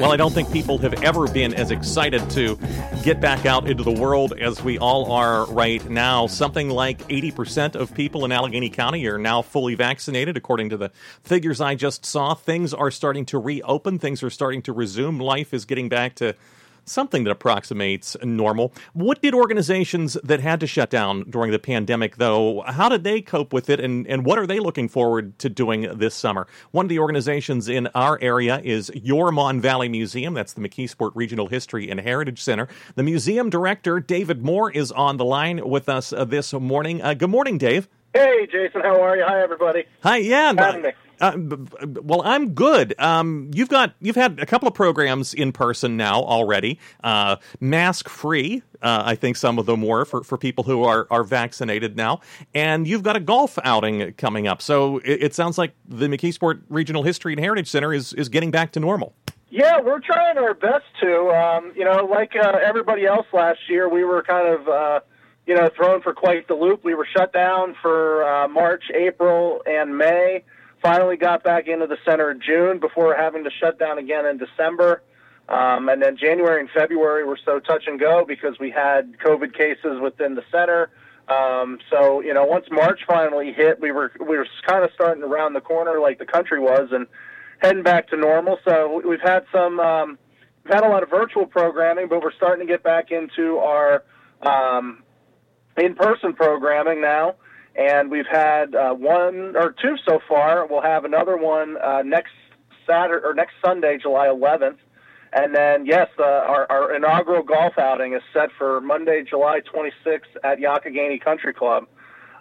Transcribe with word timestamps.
Well, 0.00 0.12
I 0.12 0.16
don't 0.16 0.32
think 0.32 0.52
people 0.52 0.78
have 0.78 1.02
ever 1.02 1.28
been 1.28 1.54
as 1.54 1.70
excited 1.70 2.28
to 2.30 2.58
get 3.02 3.20
back 3.20 3.46
out 3.46 3.68
into 3.68 3.82
the 3.82 3.92
world 3.92 4.32
as 4.38 4.62
we 4.62 4.78
all 4.78 5.12
are 5.12 5.46
right 5.46 5.88
now. 5.88 6.26
Something 6.26 6.70
like 6.70 7.06
80% 7.08 7.74
of 7.74 7.94
people 7.94 8.24
in 8.24 8.32
Allegheny 8.32 8.70
County 8.70 9.06
are 9.06 9.18
now 9.18 9.42
fully 9.42 9.74
vaccinated, 9.74 10.36
according 10.36 10.70
to 10.70 10.76
the 10.76 10.90
figures 11.22 11.60
I 11.60 11.74
just 11.74 12.04
saw. 12.04 12.34
Things 12.34 12.72
are 12.74 12.90
starting 12.90 13.26
to 13.26 13.38
reopen, 13.38 13.98
things 13.98 14.22
are 14.22 14.30
starting 14.30 14.62
to 14.62 14.72
resume. 14.72 15.18
Life 15.18 15.52
is 15.52 15.64
getting 15.64 15.88
back 15.88 16.14
to 16.16 16.34
something 16.90 17.24
that 17.24 17.30
approximates 17.30 18.16
normal. 18.22 18.72
What 18.92 19.22
did 19.22 19.34
organizations 19.34 20.14
that 20.24 20.40
had 20.40 20.60
to 20.60 20.66
shut 20.66 20.90
down 20.90 21.24
during 21.30 21.52
the 21.52 21.58
pandemic, 21.58 22.16
though, 22.16 22.62
how 22.62 22.88
did 22.88 23.04
they 23.04 23.20
cope 23.20 23.52
with 23.52 23.70
it, 23.70 23.80
and, 23.80 24.06
and 24.06 24.24
what 24.24 24.38
are 24.38 24.46
they 24.46 24.58
looking 24.58 24.88
forward 24.88 25.38
to 25.38 25.48
doing 25.48 25.82
this 25.96 26.14
summer? 26.14 26.46
One 26.72 26.84
of 26.84 26.88
the 26.88 26.98
organizations 26.98 27.68
in 27.68 27.86
our 27.88 28.18
area 28.20 28.60
is 28.62 28.90
Your 28.94 29.30
Mon 29.32 29.60
Valley 29.60 29.88
Museum. 29.88 30.34
That's 30.34 30.52
the 30.52 30.60
McKeesport 30.60 31.12
Regional 31.14 31.46
History 31.46 31.90
and 31.90 32.00
Heritage 32.00 32.42
Center. 32.42 32.68
The 32.94 33.02
museum 33.02 33.50
director, 33.50 34.00
David 34.00 34.42
Moore, 34.42 34.70
is 34.70 34.90
on 34.92 35.16
the 35.16 35.24
line 35.24 35.68
with 35.68 35.88
us 35.88 36.12
uh, 36.12 36.24
this 36.24 36.52
morning. 36.52 37.00
Uh, 37.02 37.14
good 37.14 37.30
morning, 37.30 37.58
Dave. 37.58 37.88
Hey, 38.12 38.48
Jason. 38.50 38.80
How 38.80 39.00
are 39.00 39.16
you? 39.16 39.24
Hi, 39.24 39.40
everybody. 39.40 39.84
Hi. 40.02 40.16
Yeah. 40.16 40.52
Having 40.56 40.82
me. 40.82 40.90
Uh, 41.20 41.36
well, 42.02 42.22
I'm 42.24 42.54
good. 42.54 42.94
Um, 42.98 43.50
you've 43.52 43.68
got 43.68 43.94
you've 44.00 44.16
had 44.16 44.40
a 44.40 44.46
couple 44.46 44.66
of 44.66 44.74
programs 44.74 45.34
in 45.34 45.52
person 45.52 45.96
now 45.96 46.22
already. 46.22 46.78
Uh, 47.04 47.36
mask 47.60 48.08
free, 48.08 48.62
uh, 48.80 49.02
I 49.04 49.14
think 49.14 49.36
some 49.36 49.58
of 49.58 49.66
them 49.66 49.82
were 49.82 50.04
for, 50.04 50.24
for 50.24 50.38
people 50.38 50.64
who 50.64 50.84
are, 50.84 51.06
are 51.10 51.24
vaccinated 51.24 51.96
now. 51.96 52.20
And 52.54 52.86
you've 52.86 53.02
got 53.02 53.16
a 53.16 53.20
golf 53.20 53.58
outing 53.64 54.12
coming 54.14 54.48
up. 54.48 54.62
So 54.62 54.98
it, 54.98 55.24
it 55.24 55.34
sounds 55.34 55.58
like 55.58 55.74
the 55.86 56.06
McKeesport 56.06 56.62
Regional 56.68 57.02
History 57.02 57.32
and 57.32 57.40
Heritage 57.40 57.68
Center 57.68 57.92
is 57.92 58.12
is 58.14 58.28
getting 58.28 58.50
back 58.50 58.72
to 58.72 58.80
normal. 58.80 59.14
Yeah, 59.50 59.80
we're 59.80 60.00
trying 60.00 60.38
our 60.38 60.54
best 60.54 60.84
to. 61.00 61.30
Um, 61.30 61.72
you 61.76 61.84
know, 61.84 62.06
like 62.06 62.32
uh, 62.36 62.58
everybody 62.64 63.04
else 63.04 63.26
last 63.32 63.58
year, 63.68 63.88
we 63.88 64.04
were 64.04 64.22
kind 64.22 64.48
of. 64.48 64.68
Uh, 64.68 65.00
you 65.46 65.56
know, 65.56 65.68
thrown 65.74 66.00
for 66.00 66.12
quite 66.12 66.46
the 66.46 66.54
loop. 66.54 66.84
We 66.84 66.94
were 66.94 67.08
shut 67.16 67.32
down 67.32 67.74
for 67.82 68.22
uh, 68.22 68.46
March, 68.46 68.84
April, 68.94 69.62
and 69.66 69.98
May 69.98 70.44
finally 70.82 71.16
got 71.16 71.42
back 71.42 71.68
into 71.68 71.86
the 71.86 71.98
center 72.04 72.30
in 72.30 72.40
June 72.40 72.78
before 72.78 73.14
having 73.14 73.44
to 73.44 73.50
shut 73.50 73.78
down 73.78 73.98
again 73.98 74.26
in 74.26 74.38
December. 74.38 75.02
Um, 75.48 75.88
and 75.88 76.00
then 76.00 76.16
January 76.16 76.60
and 76.60 76.70
February 76.70 77.24
were 77.24 77.38
so 77.44 77.58
touch 77.58 77.84
and 77.86 77.98
go 77.98 78.24
because 78.24 78.58
we 78.60 78.70
had 78.70 79.18
COVID 79.18 79.52
cases 79.52 80.00
within 80.00 80.36
the 80.36 80.44
center. 80.52 80.90
Um, 81.28 81.78
so 81.90 82.20
you 82.20 82.34
know, 82.34 82.44
once 82.44 82.66
March 82.70 83.00
finally 83.06 83.52
hit, 83.52 83.80
we 83.80 83.90
were 83.90 84.12
we 84.20 84.36
were 84.36 84.46
kind 84.66 84.84
of 84.84 84.90
starting 84.94 85.22
around 85.22 85.54
the 85.54 85.60
corner 85.60 86.00
like 86.00 86.18
the 86.18 86.26
country 86.26 86.60
was 86.60 86.88
and 86.92 87.06
heading 87.58 87.82
back 87.82 88.08
to 88.08 88.16
normal. 88.16 88.58
So 88.64 89.00
we've 89.06 89.20
had 89.20 89.44
some 89.52 89.80
um, 89.80 90.18
we've 90.64 90.74
had 90.74 90.84
a 90.84 90.88
lot 90.88 91.02
of 91.02 91.10
virtual 91.10 91.46
programming, 91.46 92.08
but 92.08 92.22
we're 92.22 92.32
starting 92.32 92.66
to 92.66 92.72
get 92.72 92.82
back 92.82 93.10
into 93.10 93.58
our 93.58 94.04
um, 94.42 95.02
in-person 95.76 96.34
programming 96.34 97.00
now 97.00 97.34
and 97.76 98.10
we've 98.10 98.26
had 98.26 98.74
uh, 98.74 98.94
one 98.94 99.56
or 99.56 99.74
two 99.80 99.96
so 100.06 100.20
far. 100.28 100.66
We'll 100.66 100.82
have 100.82 101.04
another 101.04 101.36
one 101.36 101.76
uh, 101.78 102.02
next 102.04 102.32
Saturday 102.86 103.24
or 103.24 103.34
next 103.34 103.54
Sunday, 103.64 103.98
July 103.98 104.26
11th, 104.26 104.78
and 105.32 105.54
then 105.54 105.86
yes, 105.86 106.08
uh, 106.18 106.22
our, 106.22 106.66
our 106.70 106.94
inaugural 106.94 107.42
golf 107.42 107.78
outing 107.78 108.14
is 108.14 108.22
set 108.32 108.50
for 108.58 108.80
Monday, 108.80 109.22
July 109.28 109.60
26th 109.60 110.22
at 110.42 110.58
Youghiogheny 110.58 111.22
Country 111.22 111.54
Club. 111.54 111.86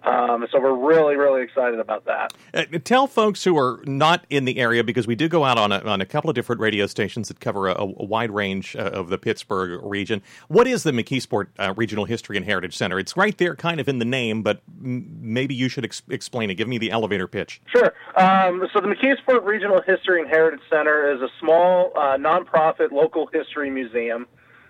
Um, 0.04 0.48
so 0.52 0.60
we're 0.60 0.76
really, 0.76 1.16
really 1.16 1.42
excited 1.42 1.80
about 1.80 2.06
that. 2.06 2.34
Uh, 2.54 2.66
tell 2.84 3.08
folks 3.08 3.44
who 3.44 3.58
are 3.58 3.82
not 3.86 4.26
in 4.30 4.46
the 4.46 4.60
area, 4.60 4.84
because 4.84 5.08
we 5.08 5.16
do 5.16 5.28
go 5.28 5.44
out 5.44 5.58
on 5.58 5.72
a, 5.72 5.80
on 5.80 6.02
a 6.02 6.06
couple 6.06 6.30
of 6.30 6.36
different 6.36 6.62
radio 6.62 6.88
stations 6.88 7.28
that 7.28 7.40
cover 7.40 7.68
a, 7.68 7.76
a 7.82 8.06
wide 8.06 8.32
range 8.32 8.76
uh, 8.76 8.80
of 8.80 9.10
the 9.10 9.18
Pittsburgh 9.18 9.80
region. 9.84 10.22
What 10.48 10.68
is 10.68 10.84
the 10.84 10.92
McKeesport 10.92 11.48
uh, 11.58 11.74
Regional 11.76 12.06
History 12.06 12.38
and 12.38 12.46
Heritage 12.46 12.78
Center? 12.78 13.00
It's 13.00 13.18
right 13.18 13.38
there, 13.38 13.56
kind 13.56 13.80
of 13.80 13.88
in 13.88 14.00
the 14.00 14.06
name, 14.06 14.42
but 14.42 14.62
m- 14.84 15.08
maybe 15.22 15.54
you 15.54 15.70
should 15.70 15.86
ex- 15.86 16.04
explain 16.10 16.50
it. 16.50 16.56
Give 16.56 16.68
me 16.68 16.78
the 16.78 16.92
elevator 16.92 17.28
pitch. 17.28 17.62
Sure. 17.68 17.94
Um, 18.16 18.68
so 18.74 18.80
the 18.82 18.88
McKeesport 18.88 19.46
Regional 19.46 19.82
History 19.82 20.22
and 20.22 20.30
Heritage 20.30 20.62
Center 20.70 21.12
is 21.14 21.22
a 21.22 21.30
small 21.40 21.92
uh, 21.96 22.18
nonprofit 22.18 22.92
local 22.92 23.28
history 23.28 23.70
museum. 23.70 24.28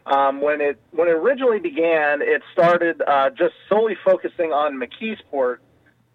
Um, 0.10 0.42
when 0.42 0.60
it 0.60 0.80
when 0.92 1.08
it 1.08 1.12
originally 1.12 1.60
began, 1.60 2.22
it 2.22 2.42
started 2.52 3.02
uh, 3.08 3.30
just 3.30 3.54
solely 3.70 3.96
focusing 4.04 4.52
on 4.52 4.80
McKeesport. 4.80 5.58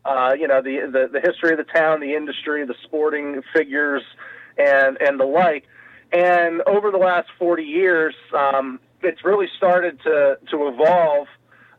Uh, 0.05 0.35
you 0.39 0.49
know, 0.49 0.61
the, 0.61 0.91
the 0.91 1.09
the 1.13 1.21
history 1.21 1.53
of 1.53 1.59
the 1.59 1.73
town, 1.73 2.01
the 2.01 2.15
industry, 2.15 2.67
the 2.67 2.75
sporting 2.83 3.41
figures, 3.55 4.03
and 4.59 5.01
and 5.01 5.21
the 5.21 5.25
like. 5.25 5.65
And 6.13 6.63
over 6.63 6.91
the 6.91 6.99
last 6.99 7.29
40 7.39 7.65
years, 7.65 8.15
um, 8.37 8.79
it's 9.03 9.25
really 9.25 9.47
started 9.57 10.01
to 10.03 10.39
to 10.51 10.69
evolve, 10.69 11.29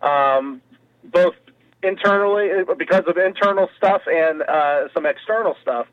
um, 0.01 0.61
both 1.03 1.35
internally 1.83 2.49
because 2.77 3.03
of 3.07 3.17
internal 3.17 3.69
stuff 3.77 4.01
and 4.07 4.41
uh, 4.41 4.87
some 4.93 5.05
external 5.05 5.55
stuff. 5.61 5.87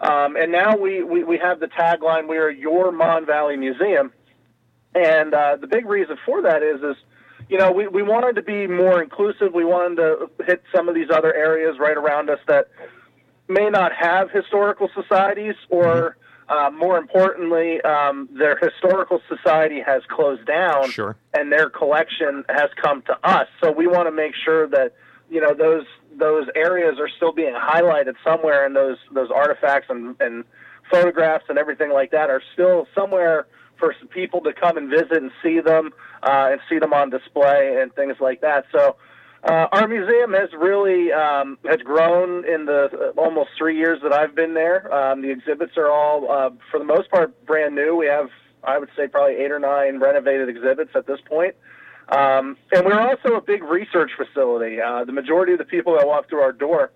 Um, 0.00 0.36
and 0.36 0.52
now 0.52 0.76
we, 0.76 1.02
we, 1.02 1.24
we 1.24 1.38
have 1.38 1.60
the 1.60 1.68
tagline, 1.68 2.28
we 2.28 2.36
are 2.36 2.50
your 2.50 2.92
Mon 2.92 3.24
Valley 3.24 3.56
Museum. 3.56 4.12
And 4.96 5.34
uh, 5.34 5.56
the 5.60 5.66
big 5.66 5.84
reason 5.86 6.16
for 6.24 6.40
that 6.42 6.62
is, 6.62 6.82
is 6.82 6.96
you 7.50 7.58
know, 7.58 7.70
we, 7.70 7.86
we 7.86 8.02
wanted 8.02 8.36
to 8.36 8.42
be 8.42 8.66
more 8.66 9.02
inclusive. 9.02 9.52
We 9.52 9.64
wanted 9.64 9.96
to 9.96 10.30
hit 10.46 10.62
some 10.74 10.88
of 10.88 10.94
these 10.94 11.10
other 11.10 11.34
areas 11.34 11.76
right 11.78 11.96
around 11.96 12.30
us 12.30 12.38
that 12.48 12.68
may 13.46 13.68
not 13.68 13.92
have 13.92 14.30
historical 14.30 14.88
societies, 14.94 15.54
or 15.68 16.16
uh, 16.48 16.70
more 16.70 16.96
importantly, 16.96 17.80
um, 17.82 18.28
their 18.32 18.56
historical 18.56 19.20
society 19.28 19.80
has 19.84 20.02
closed 20.08 20.46
down, 20.46 20.90
sure. 20.90 21.16
and 21.34 21.52
their 21.52 21.68
collection 21.68 22.42
has 22.48 22.70
come 22.82 23.02
to 23.02 23.16
us. 23.22 23.48
So 23.62 23.70
we 23.70 23.86
want 23.86 24.06
to 24.08 24.12
make 24.12 24.32
sure 24.34 24.66
that 24.68 24.94
you 25.28 25.40
know 25.40 25.54
those 25.54 25.84
those 26.18 26.46
areas 26.54 26.98
are 26.98 27.10
still 27.16 27.32
being 27.32 27.54
highlighted 27.54 28.14
somewhere, 28.24 28.64
and 28.64 28.74
those 28.74 28.96
those 29.12 29.30
artifacts 29.30 29.86
and, 29.90 30.16
and 30.20 30.44
photographs 30.90 31.44
and 31.48 31.58
everything 31.58 31.92
like 31.92 32.12
that 32.12 32.30
are 32.30 32.42
still 32.54 32.88
somewhere 32.94 33.46
for 33.78 33.94
some 33.98 34.08
people 34.08 34.40
to 34.42 34.52
come 34.52 34.76
and 34.76 34.88
visit 34.88 35.12
and 35.12 35.30
see 35.42 35.60
them 35.60 35.92
uh, 36.22 36.48
and 36.52 36.60
see 36.68 36.78
them 36.78 36.92
on 36.92 37.10
display 37.10 37.78
and 37.80 37.94
things 37.94 38.16
like 38.20 38.40
that. 38.40 38.66
So 38.72 38.96
uh, 39.44 39.68
our 39.70 39.86
museum 39.86 40.32
has 40.32 40.50
really 40.58 41.12
um, 41.12 41.58
has 41.64 41.80
grown 41.80 42.44
in 42.48 42.66
the 42.66 43.12
uh, 43.16 43.20
almost 43.20 43.50
three 43.56 43.76
years 43.76 44.00
that 44.02 44.12
I've 44.12 44.34
been 44.34 44.54
there. 44.54 44.92
Um, 44.92 45.22
the 45.22 45.30
exhibits 45.30 45.76
are 45.76 45.90
all, 45.90 46.30
uh, 46.30 46.50
for 46.70 46.78
the 46.78 46.84
most 46.84 47.10
part, 47.10 47.46
brand 47.46 47.74
new. 47.74 47.94
We 47.96 48.06
have, 48.06 48.30
I 48.64 48.78
would 48.78 48.88
say, 48.96 49.06
probably 49.06 49.36
eight 49.36 49.52
or 49.52 49.60
nine 49.60 50.00
renovated 50.00 50.48
exhibits 50.48 50.90
at 50.94 51.06
this 51.06 51.20
point. 51.26 51.54
Um, 52.08 52.56
and 52.72 52.86
we're 52.86 53.00
also 53.00 53.36
a 53.36 53.40
big 53.40 53.62
research 53.62 54.12
facility. 54.16 54.80
Uh, 54.80 55.04
the 55.04 55.12
majority 55.12 55.52
of 55.52 55.58
the 55.58 55.64
people 55.64 55.96
that 55.96 56.06
walk 56.06 56.28
through 56.28 56.40
our 56.40 56.52
door 56.52 56.92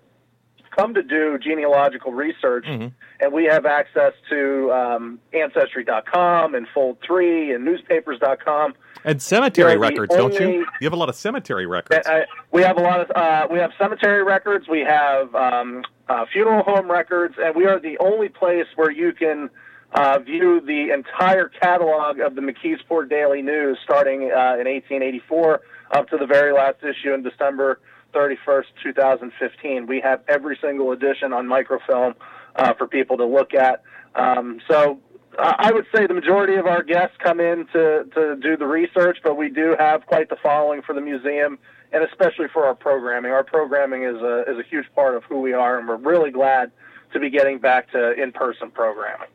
come 0.75 0.93
to 0.93 1.03
do 1.03 1.37
genealogical 1.37 2.13
research, 2.13 2.65
mm-hmm. 2.65 2.87
and 3.19 3.33
we 3.33 3.45
have 3.45 3.65
access 3.65 4.13
to 4.29 4.71
um, 4.71 5.19
Ancestry.com 5.33 6.55
and 6.55 6.67
Fold3 6.75 7.55
and 7.55 7.65
newspapers.com. 7.65 8.73
And 9.03 9.21
cemetery 9.21 9.77
records, 9.77 10.13
only, 10.13 10.37
don't 10.37 10.49
you? 10.49 10.59
You 10.79 10.85
have 10.85 10.93
a 10.93 10.97
lot 10.97 11.09
of 11.09 11.15
cemetery 11.15 11.65
records. 11.65 12.07
Uh, 12.07 12.21
we 12.51 12.61
have 12.61 12.77
a 12.77 12.81
lot 12.81 13.01
of 13.01 13.11
uh, 13.15 13.47
we 13.51 13.57
have 13.59 13.71
cemetery 13.79 14.23
records. 14.23 14.67
We 14.67 14.81
have 14.81 15.33
um, 15.33 15.83
uh, 16.07 16.25
funeral 16.31 16.63
home 16.63 16.89
records, 16.89 17.35
and 17.41 17.55
we 17.55 17.65
are 17.65 17.79
the 17.79 17.97
only 17.99 18.29
place 18.29 18.67
where 18.75 18.91
you 18.91 19.11
can 19.13 19.49
uh, 19.93 20.19
view 20.19 20.61
the 20.61 20.93
entire 20.93 21.49
catalog 21.49 22.19
of 22.19 22.35
the 22.35 22.41
McKeesport 22.41 23.09
Daily 23.09 23.41
News, 23.41 23.77
starting 23.83 24.23
uh, 24.23 24.55
in 24.59 24.67
1884 24.67 25.61
up 25.91 26.07
to 26.09 26.17
the 26.17 26.25
very 26.25 26.53
last 26.53 26.77
issue 26.83 27.13
in 27.13 27.23
December 27.23 27.79
31st, 28.13 28.65
2015. 28.83 29.87
We 29.87 30.01
have 30.01 30.21
every 30.27 30.57
single 30.61 30.91
edition 30.91 31.33
on 31.33 31.47
microfilm 31.47 32.15
uh, 32.55 32.73
for 32.73 32.87
people 32.87 33.17
to 33.17 33.25
look 33.25 33.53
at. 33.53 33.83
Um, 34.15 34.59
so 34.69 34.99
I 35.39 35.71
would 35.71 35.85
say 35.95 36.07
the 36.07 36.13
majority 36.13 36.55
of 36.55 36.65
our 36.65 36.83
guests 36.83 37.15
come 37.19 37.39
in 37.39 37.65
to, 37.73 38.05
to 38.13 38.35
do 38.35 38.57
the 38.57 38.67
research, 38.67 39.19
but 39.23 39.35
we 39.35 39.49
do 39.49 39.75
have 39.79 40.05
quite 40.05 40.29
the 40.29 40.35
following 40.35 40.81
for 40.81 40.93
the 40.93 41.01
museum, 41.01 41.57
and 41.93 42.03
especially 42.03 42.47
for 42.51 42.65
our 42.65 42.75
programming. 42.75 43.31
Our 43.31 43.43
programming 43.43 44.03
is 44.03 44.17
a 44.17 44.43
is 44.47 44.57
a 44.59 44.63
huge 44.69 44.87
part 44.93 45.15
of 45.15 45.23
who 45.23 45.39
we 45.39 45.53
are, 45.53 45.79
and 45.79 45.87
we're 45.87 45.95
really 45.95 46.31
glad 46.31 46.71
to 47.13 47.19
be 47.19 47.29
getting 47.29 47.59
back 47.59 47.91
to 47.91 48.13
in 48.21 48.31
person 48.31 48.71
programming. 48.71 49.27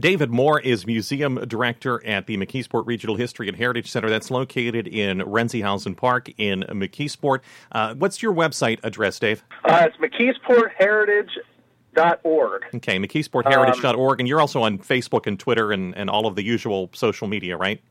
David 0.00 0.30
Moore 0.30 0.58
is 0.58 0.86
museum 0.86 1.34
director 1.46 2.02
at 2.06 2.26
the 2.26 2.38
McKeesport 2.38 2.86
Regional 2.86 3.16
History 3.16 3.48
and 3.48 3.56
Heritage 3.56 3.90
Center. 3.90 4.08
That's 4.08 4.30
located 4.30 4.88
in 4.88 5.18
Renziehausen 5.18 5.94
Park 5.96 6.30
in 6.38 6.62
McKeesport. 6.70 7.40
Uh, 7.70 7.92
what's 7.94 8.22
your 8.22 8.32
website 8.32 8.80
address, 8.82 9.18
Dave? 9.18 9.44
Uh, 9.64 9.88
it's 9.88 9.98
McKeesportheritage.org. 9.98 12.62
Okay, 12.74 12.98
McKeesportHeritage.org. 12.98 14.16
Um, 14.16 14.20
and 14.20 14.28
you're 14.28 14.40
also 14.40 14.62
on 14.62 14.78
Facebook 14.78 15.26
and 15.26 15.38
Twitter 15.38 15.70
and, 15.70 15.94
and 15.94 16.08
all 16.08 16.26
of 16.26 16.34
the 16.34 16.42
usual 16.42 16.88
social 16.94 17.28
media, 17.28 17.58
right? 17.58 17.82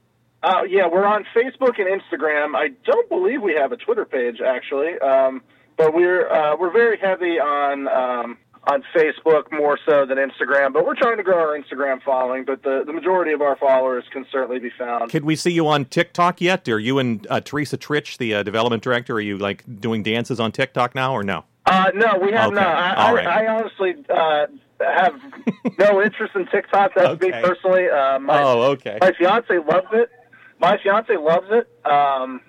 Uh, 0.42 0.64
yeah, 0.68 0.88
we're 0.88 1.06
on 1.06 1.26
Facebook 1.36 1.80
and 1.80 2.02
Instagram. 2.02 2.56
I 2.56 2.70
don't 2.86 3.08
believe 3.10 3.42
we 3.42 3.54
have 3.54 3.72
a 3.72 3.78
Twitter 3.78 4.06
page, 4.06 4.42
actually. 4.42 4.98
Um, 5.00 5.42
but 5.78 5.94
we're 5.94 6.30
uh, 6.30 6.58
we're 6.58 6.72
very 6.72 6.98
heavy 6.98 7.40
on 7.40 7.88
um, 7.88 8.38
on 8.70 8.84
Facebook 8.96 9.52
more 9.52 9.80
so 9.86 10.06
than 10.06 10.18
Instagram, 10.18 10.74
but 10.74 10.86
we're 10.86 10.96
trying 10.96 11.18
to 11.18 11.24
grow 11.24 11.40
our 11.40 11.60
Instagram 11.60 12.02
following. 12.04 12.46
But 12.46 12.62
the, 12.62 12.84
the 12.86 12.94
majority 12.94 13.32
of 13.32 13.42
our 13.42 13.58
followers 13.58 14.04
can 14.12 14.26
certainly 14.32 14.60
be 14.60 14.70
found. 14.78 15.10
Could 15.10 15.26
we 15.26 15.36
see 15.36 15.52
you 15.52 15.68
on 15.68 15.86
TikTok 15.86 16.40
yet? 16.40 16.68
Are 16.70 16.80
you 16.80 17.00
and 17.00 17.26
uh, 17.30 17.42
Teresa 17.42 17.78
Trich, 17.78 18.18
the 18.18 18.36
uh, 18.36 18.44
development 18.44 18.84
director, 18.84 19.16
are 19.16 19.22
you 19.22 19.38
like 19.38 19.64
doing 19.80 20.04
dances 20.04 20.40
on 20.40 20.52
TikTok 20.52 20.94
now 20.94 21.14
or 21.14 21.24
no? 21.24 21.46
Uh, 21.66 21.92
no, 21.96 22.18
we 22.22 22.32
have 22.32 22.48
okay. 22.48 22.56
not. 22.56 22.98
I, 22.98 23.14
right. 23.14 23.28
I, 23.28 23.46
I 23.46 23.48
honestly 23.48 23.96
uh, 24.10 24.48
have 24.80 25.20
no 25.78 26.02
interest 26.04 26.36
in 26.36 26.46
TikTok. 26.48 26.92
That's 26.96 27.10
okay. 27.10 27.28
me 27.28 27.42
personally. 27.42 27.90
Uh, 27.90 28.20
my, 28.20 28.42
oh, 28.42 28.62
okay. 28.72 28.98
My 29.02 29.12
fiance 29.14 29.58
loves 29.58 29.88
it. 29.94 30.10
My 30.60 30.78
fiance 30.82 31.16
loves 31.16 31.48
it. 31.50 31.68
Um, 31.90 32.42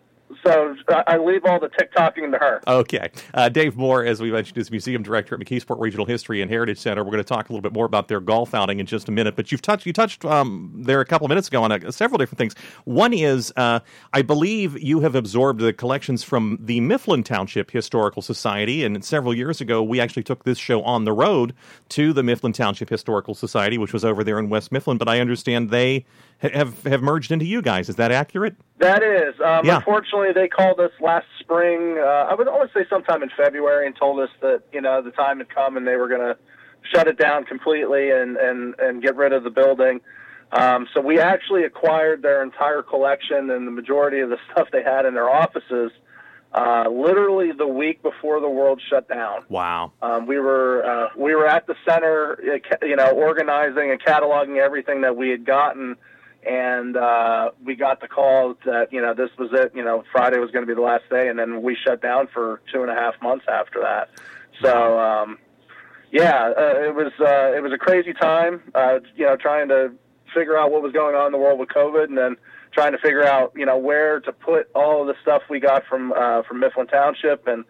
so 0.45 0.75
I 1.07 1.17
leave 1.17 1.45
all 1.45 1.61
the 1.61 1.69
TikToking 1.69 2.33
to 2.33 2.39
her. 2.39 2.61
Okay. 2.67 3.11
Uh, 3.35 3.49
Dave 3.49 3.77
Moore, 3.77 4.05
as 4.05 4.21
we 4.21 4.31
mentioned, 4.31 4.59
is 4.59 4.71
museum 4.71 5.03
director 5.03 5.35
at 5.35 5.41
McKeesport 5.41 5.81
Regional 5.81 6.07
History 6.07 6.41
and 6.41 6.51
Heritage 6.51 6.79
Center. 6.79 7.05
We're 7.05 7.13
going 7.13 7.23
to 7.23 7.29
talk 7.29 7.49
a 7.49 7.53
little 7.53 7.63
bit 7.63 7.73
more 7.73 7.87
about 7.87 8.09
their 8.09 8.21
golf 8.21 8.55
outing 8.55 8.81
in 8.81 8.87
just 8.87 9.09
a 9.09 9.13
minute. 9.13 9.37
But 9.37 9.51
you've 9.51 9.63
touched 9.63 9.87
you 9.87 9.93
touched 9.93 10.25
um, 10.25 10.73
there 10.75 11.01
a 11.01 11.05
couple 11.05 11.29
minutes 11.29 11.49
ago 11.49 11.63
on 11.63 11.73
uh, 11.73 11.91
several 11.91 12.19
different 12.19 12.39
things. 12.39 12.55
One 12.85 13.13
is, 13.13 13.53
uh, 13.57 13.81
I 14.13 14.23
believe 14.23 14.81
you 14.81 15.01
have 15.01 15.15
absorbed 15.15 15.61
the 15.61 15.73
collections 15.73 16.23
from 16.23 16.59
the 16.61 16.81
Mifflin 16.81 17.23
Township 17.23 17.71
Historical 17.71 18.23
Society, 18.23 18.85
and 18.85 19.05
several 19.05 19.35
years 19.35 19.61
ago 19.61 19.83
we 19.83 20.01
actually 20.01 20.23
took 20.23 20.45
this 20.45 20.59
show 20.59 20.83
on 20.83 21.05
the 21.05 21.13
road 21.13 21.55
to 21.91 22.13
the 22.13 22.23
Mifflin 22.23 22.53
Township 22.53 22.89
Historical 22.89 23.35
Society, 23.35 23.79
which 23.79 23.93
was 23.93 24.05
over 24.05 24.25
there 24.25 24.39
in 24.39 24.49
West 24.49 24.73
Mifflin. 24.73 24.99
But 24.99 25.09
I 25.09 25.21
understand 25.21 25.71
they 25.71 26.05
have 26.41 26.83
have 26.85 27.03
merged 27.03 27.31
into 27.31 27.45
you 27.45 27.61
guys. 27.63 27.89
Is 27.89 27.97
that 27.97 28.11
accurate? 28.11 28.57
That 28.79 29.03
is. 29.03 29.35
Um, 29.45 29.67
yeah. 29.67 29.77
Unfortunately, 29.77 30.33
they 30.35 30.49
called 30.49 30.81
us 30.81 30.93
last 31.01 31.27
spring. 31.39 31.99
Uh, 31.99 32.29
I 32.31 32.35
would 32.35 32.49
always 32.49 32.71
say 32.73 32.87
sometime 32.89 33.23
in 33.23 33.31
February, 33.37 33.87
and 33.87 33.95
told 33.95 34.21
us 34.21 34.31
that 34.41 34.63
you 34.73 34.81
know 34.81 35.03
the 35.03 35.11
time 35.11 35.39
had 35.39 35.55
come 35.55 35.77
and 35.77 35.87
they 35.87 35.97
were 35.97 36.09
going 36.09 36.21
to 36.21 36.37
shut 36.95 37.09
it 37.09 37.19
down 37.19 37.45
completely 37.45 38.11
and 38.11 38.37
and 38.37 38.75
and 38.79 39.03
get 39.03 39.17
rid 39.17 39.33
of 39.33 39.45
the 39.45 39.51
building. 39.51 40.01
Um, 40.53 40.89
so 40.95 41.01
we 41.01 41.21
actually 41.21 41.65
acquired 41.65 42.23
their 42.23 42.43
entire 42.43 42.83
collection 42.83 43.51
and 43.51 43.67
the 43.67 43.71
majority 43.71 44.21
of 44.21 44.31
the 44.31 44.39
stuff 44.53 44.69
they 44.73 44.83
had 44.83 45.05
in 45.05 45.15
their 45.15 45.31
offices. 45.31 45.93
Uh, 46.53 46.89
literally 46.91 47.53
the 47.53 47.67
week 47.67 48.03
before 48.03 48.41
the 48.41 48.49
world 48.49 48.83
shut 48.91 49.09
down. 49.09 49.45
Wow. 49.49 49.93
Um, 50.03 50.27
we 50.27 50.41
were 50.41 50.85
uh, 50.85 51.09
we 51.17 51.35
were 51.35 51.47
at 51.47 51.69
the 51.69 51.77
center, 51.89 52.33
uh, 52.33 52.87
you 52.87 52.97
know, 52.97 53.11
organizing 53.11 53.93
and 53.93 54.03
cataloging 54.03 54.57
everything 54.57 55.03
that 55.03 55.17
we 55.17 55.29
had 55.29 55.45
gotten 55.45 55.97
and 56.47 56.97
uh, 56.97 57.51
we 57.65 57.75
got 57.75 58.01
the 58.01 58.09
call 58.09 58.55
that 58.65 58.93
you 58.93 59.01
know 59.01 59.15
this 59.15 59.31
was 59.39 59.51
it. 59.53 59.73
You 59.75 59.85
know, 59.85 60.05
Friday 60.13 60.39
was 60.39 60.51
going 60.51 60.63
to 60.63 60.67
be 60.67 60.75
the 60.75 60.85
last 60.85 61.05
day, 61.11 61.29
and 61.29 61.39
then 61.39 61.63
we 61.63 61.77
shut 61.77 62.01
down 62.01 62.29
for 62.33 62.61
two 62.73 62.83
and 62.83 62.91
a 62.91 62.95
half 62.95 63.21
months 63.23 63.45
after 63.49 63.81
that. 63.81 64.11
So 64.63 64.99
um, 64.99 65.39
yeah, 66.11 66.53
uh, 66.57 66.89
it 66.89 66.95
was 66.95 67.13
uh, 67.21 67.57
it 67.57 67.63
was 67.63 67.73
a 67.73 67.79
crazy 67.79 68.13
time. 68.13 68.63
Uh, 68.75 69.01
you 69.17 69.27
know, 69.27 69.37
trying 69.37 69.69
to 69.69 69.93
figure 70.35 70.57
out 70.57 70.71
what 70.71 70.83
was 70.83 70.93
going 70.93 71.15
on 71.15 71.27
in 71.27 71.33
the 71.33 71.39
world 71.39 71.59
with 71.59 71.69
COVID, 71.69 72.05
and 72.05 72.17
then 72.17 72.37
trying 72.73 72.93
to 72.93 72.99
figure 72.99 73.25
out 73.25 73.53
you 73.55 73.67
know 73.67 73.77
where 73.77 74.21
to 74.21 74.33
put 74.33 74.71
all 74.75 75.03
of 75.03 75.09
the 75.09 75.15
stuff 75.23 75.43
we 75.51 75.61
got 75.61 75.85
from 75.87 76.13
uh, 76.13 76.43
from 76.43 76.61
Mifflin 76.61 76.87
Township 76.87 77.47
and 77.47 77.65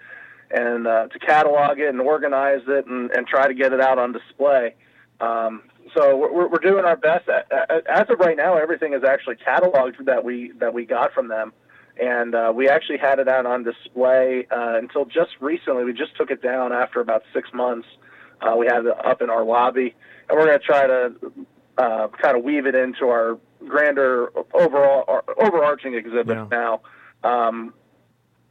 and 0.50 0.86
uh, 0.86 1.08
to 1.08 1.18
catalog 1.18 1.78
it 1.78 1.88
and 1.88 2.00
organize 2.00 2.62
it 2.66 2.86
and, 2.86 3.10
and 3.10 3.26
try 3.26 3.46
to 3.46 3.54
get 3.54 3.72
it 3.72 3.80
out 3.80 3.98
on 3.98 4.12
display. 4.12 4.74
Um, 5.20 5.62
so 5.94 6.16
we're, 6.16 6.48
we're 6.48 6.58
doing 6.58 6.84
our 6.84 6.96
best. 6.96 7.28
As 7.28 8.06
of 8.08 8.18
right 8.18 8.36
now, 8.36 8.56
everything 8.56 8.94
is 8.94 9.02
actually 9.04 9.36
cataloged 9.36 10.04
that 10.04 10.24
we 10.24 10.52
that 10.58 10.72
we 10.74 10.86
got 10.86 11.12
from 11.12 11.28
them, 11.28 11.52
and 12.00 12.34
uh, 12.34 12.52
we 12.54 12.68
actually 12.68 12.98
had 12.98 13.18
it 13.18 13.28
out 13.28 13.46
on 13.46 13.64
display 13.64 14.46
uh, 14.50 14.78
until 14.78 15.04
just 15.04 15.30
recently. 15.40 15.84
We 15.84 15.92
just 15.92 16.16
took 16.16 16.30
it 16.30 16.42
down 16.42 16.72
after 16.72 17.00
about 17.00 17.22
six 17.32 17.52
months. 17.52 17.88
Uh, 18.40 18.56
we 18.56 18.66
had 18.66 18.86
it 18.86 19.04
up 19.04 19.20
in 19.20 19.30
our 19.30 19.44
lobby, 19.44 19.94
and 20.28 20.38
we're 20.38 20.46
going 20.46 20.58
to 20.58 20.64
try 20.64 20.86
to 20.86 21.12
uh, 21.78 22.08
kind 22.08 22.36
of 22.36 22.44
weave 22.44 22.66
it 22.66 22.74
into 22.74 23.06
our 23.06 23.38
grander 23.66 24.30
overall 24.54 25.22
overarching 25.38 25.94
exhibit 25.94 26.36
yeah. 26.36 26.46
now. 26.50 26.80
Um, 27.22 27.74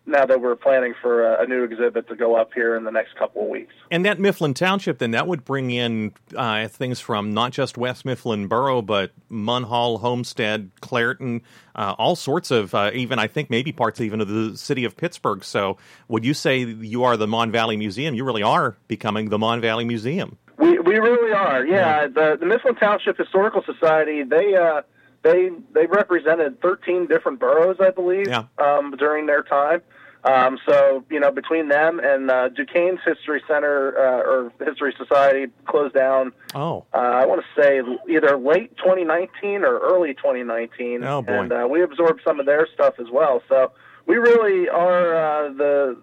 now 0.09 0.25
that 0.25 0.41
we're 0.41 0.55
planning 0.55 0.93
for 1.01 1.23
a, 1.23 1.43
a, 1.43 1.47
new 1.47 1.63
exhibit 1.63 2.07
to 2.07 2.15
go 2.15 2.35
up 2.35 2.51
here 2.53 2.75
in 2.75 2.83
the 2.83 2.91
next 2.91 3.15
couple 3.15 3.43
of 3.43 3.49
weeks. 3.49 3.73
And 3.91 4.05
that 4.05 4.19
Mifflin 4.19 4.53
Township, 4.53 4.97
then 4.97 5.11
that 5.11 5.27
would 5.27 5.45
bring 5.45 5.71
in 5.71 6.13
uh, 6.35 6.67
things 6.67 6.99
from 6.99 7.33
not 7.33 7.51
just 7.51 7.77
West 7.77 8.05
Mifflin 8.05 8.47
Borough, 8.47 8.81
but 8.81 9.11
Munhall, 9.31 9.99
Homestead, 9.99 10.71
Clairton, 10.81 11.41
uh, 11.75 11.95
all 11.97 12.15
sorts 12.15 12.51
of, 12.51 12.73
uh, 12.73 12.91
even 12.93 13.19
I 13.19 13.27
think 13.27 13.49
maybe 13.49 13.71
parts 13.71 14.01
even 14.01 14.21
of 14.21 14.27
the 14.27 14.57
city 14.57 14.83
of 14.85 14.97
Pittsburgh. 14.97 15.43
So 15.43 15.77
would 16.07 16.25
you 16.25 16.33
say 16.33 16.59
you 16.59 17.03
are 17.03 17.17
the 17.17 17.27
Mon 17.27 17.51
Valley 17.51 17.77
Museum? 17.77 18.15
You 18.15 18.25
really 18.25 18.43
are 18.43 18.77
becoming 18.87 19.29
the 19.29 19.37
Mon 19.37 19.61
Valley 19.61 19.85
Museum. 19.85 20.37
We, 20.57 20.77
we 20.79 20.99
really 20.99 21.31
are, 21.31 21.65
yeah. 21.65 22.01
yeah. 22.01 22.07
The, 22.07 22.37
the 22.39 22.45
Mifflin 22.45 22.75
Township 22.75 23.17
Historical 23.17 23.63
Society, 23.63 24.23
they 24.23 24.55
uh, 24.55 24.81
they 25.23 25.49
they 25.73 25.85
represented 25.85 26.61
13 26.61 27.07
different 27.07 27.39
boroughs, 27.39 27.77
I 27.79 27.91
believe, 27.91 28.27
yeah. 28.27 28.45
um, 28.57 28.95
during 28.97 29.25
their 29.25 29.43
time. 29.43 29.81
Um, 30.23 30.59
so, 30.67 31.05
you 31.09 31.19
know, 31.19 31.31
between 31.31 31.69
them 31.69 31.99
and 32.03 32.29
uh, 32.29 32.49
Duquesne's 32.49 32.99
History 33.05 33.41
Center 33.47 33.97
uh, 33.97 34.29
or 34.29 34.51
History 34.65 34.93
Society 34.97 35.51
closed 35.65 35.95
down. 35.95 36.33
Oh, 36.53 36.85
uh, 36.93 36.97
I 36.97 37.25
want 37.25 37.41
to 37.41 37.61
say 37.61 37.81
either 38.09 38.37
late 38.37 38.75
2019 38.77 39.63
or 39.63 39.79
early 39.79 40.13
2019. 40.13 41.03
Oh 41.03 41.21
boy! 41.21 41.31
And 41.31 41.53
uh, 41.53 41.67
we 41.69 41.81
absorbed 41.81 42.21
some 42.25 42.39
of 42.39 42.45
their 42.45 42.67
stuff 42.73 42.95
as 42.99 43.07
well. 43.09 43.41
So 43.47 43.71
we 44.07 44.17
really 44.17 44.67
are 44.67 45.15
uh, 45.15 45.53
the 45.53 45.97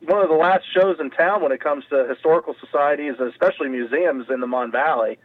one 0.00 0.22
of 0.22 0.28
the 0.28 0.34
last 0.34 0.64
shows 0.74 0.96
in 1.00 1.10
town 1.10 1.42
when 1.42 1.52
it 1.52 1.62
comes 1.62 1.84
to 1.90 2.06
historical 2.08 2.54
societies, 2.60 3.14
especially 3.20 3.68
museums 3.68 4.26
in 4.28 4.40
the 4.40 4.46
Mon 4.46 4.70
Valley 4.70 5.18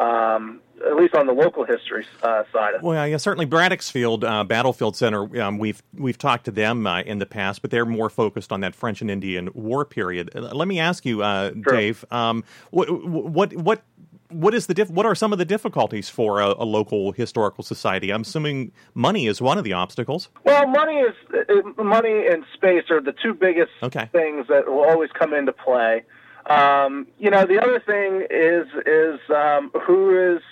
um, 0.00 0.60
at 0.86 0.96
least 0.96 1.14
on 1.14 1.26
the 1.26 1.32
local 1.32 1.64
history 1.64 2.06
uh, 2.22 2.44
side. 2.52 2.74
Of. 2.74 2.82
Well, 2.82 3.08
yeah, 3.08 3.16
certainly 3.16 3.46
Braddocksfield 3.46 4.24
uh, 4.24 4.44
Battlefield 4.44 4.96
Center. 4.96 5.40
Um, 5.40 5.58
we've 5.58 5.82
we've 5.94 6.18
talked 6.18 6.44
to 6.46 6.50
them 6.50 6.86
uh, 6.86 7.02
in 7.02 7.18
the 7.18 7.26
past, 7.26 7.62
but 7.62 7.70
they're 7.70 7.86
more 7.86 8.10
focused 8.10 8.52
on 8.52 8.60
that 8.60 8.74
French 8.74 9.00
and 9.00 9.10
Indian 9.10 9.50
War 9.54 9.84
period. 9.84 10.30
Uh, 10.34 10.40
let 10.54 10.68
me 10.68 10.78
ask 10.78 11.04
you, 11.04 11.22
uh, 11.22 11.52
sure. 11.52 11.62
Dave, 11.62 12.04
um, 12.10 12.44
what 12.70 12.90
what 12.90 13.54
what 13.54 13.82
what 14.30 14.54
is 14.54 14.66
the 14.66 14.74
diff- 14.74 14.90
what 14.90 15.06
are 15.06 15.14
some 15.14 15.32
of 15.32 15.38
the 15.38 15.44
difficulties 15.44 16.08
for 16.08 16.40
a, 16.40 16.48
a, 16.48 16.64
local 16.64 17.12
historical 17.12 17.64
society? 17.64 18.12
I'm 18.12 18.22
assuming 18.22 18.72
money 18.94 19.26
is 19.26 19.42
one 19.42 19.58
of 19.58 19.64
the 19.64 19.72
obstacles. 19.72 20.28
Well, 20.44 20.66
money 20.68 20.98
is 20.98 21.14
uh, 21.32 21.82
money 21.82 22.26
and 22.26 22.44
space 22.54 22.84
are 22.90 23.00
the 23.00 23.12
two 23.12 23.34
biggest 23.34 23.72
okay. 23.82 24.08
things 24.12 24.46
that 24.48 24.68
will 24.68 24.84
always 24.84 25.10
come 25.18 25.34
into 25.34 25.52
play. 25.52 26.04
Um, 26.48 27.06
you 27.18 27.30
know, 27.30 27.44
the 27.44 27.60
other 27.60 27.80
thing 27.80 28.26
is 28.30 28.66
is 28.86 29.20
um, 29.30 29.70
who 29.86 30.36
is 30.36 30.42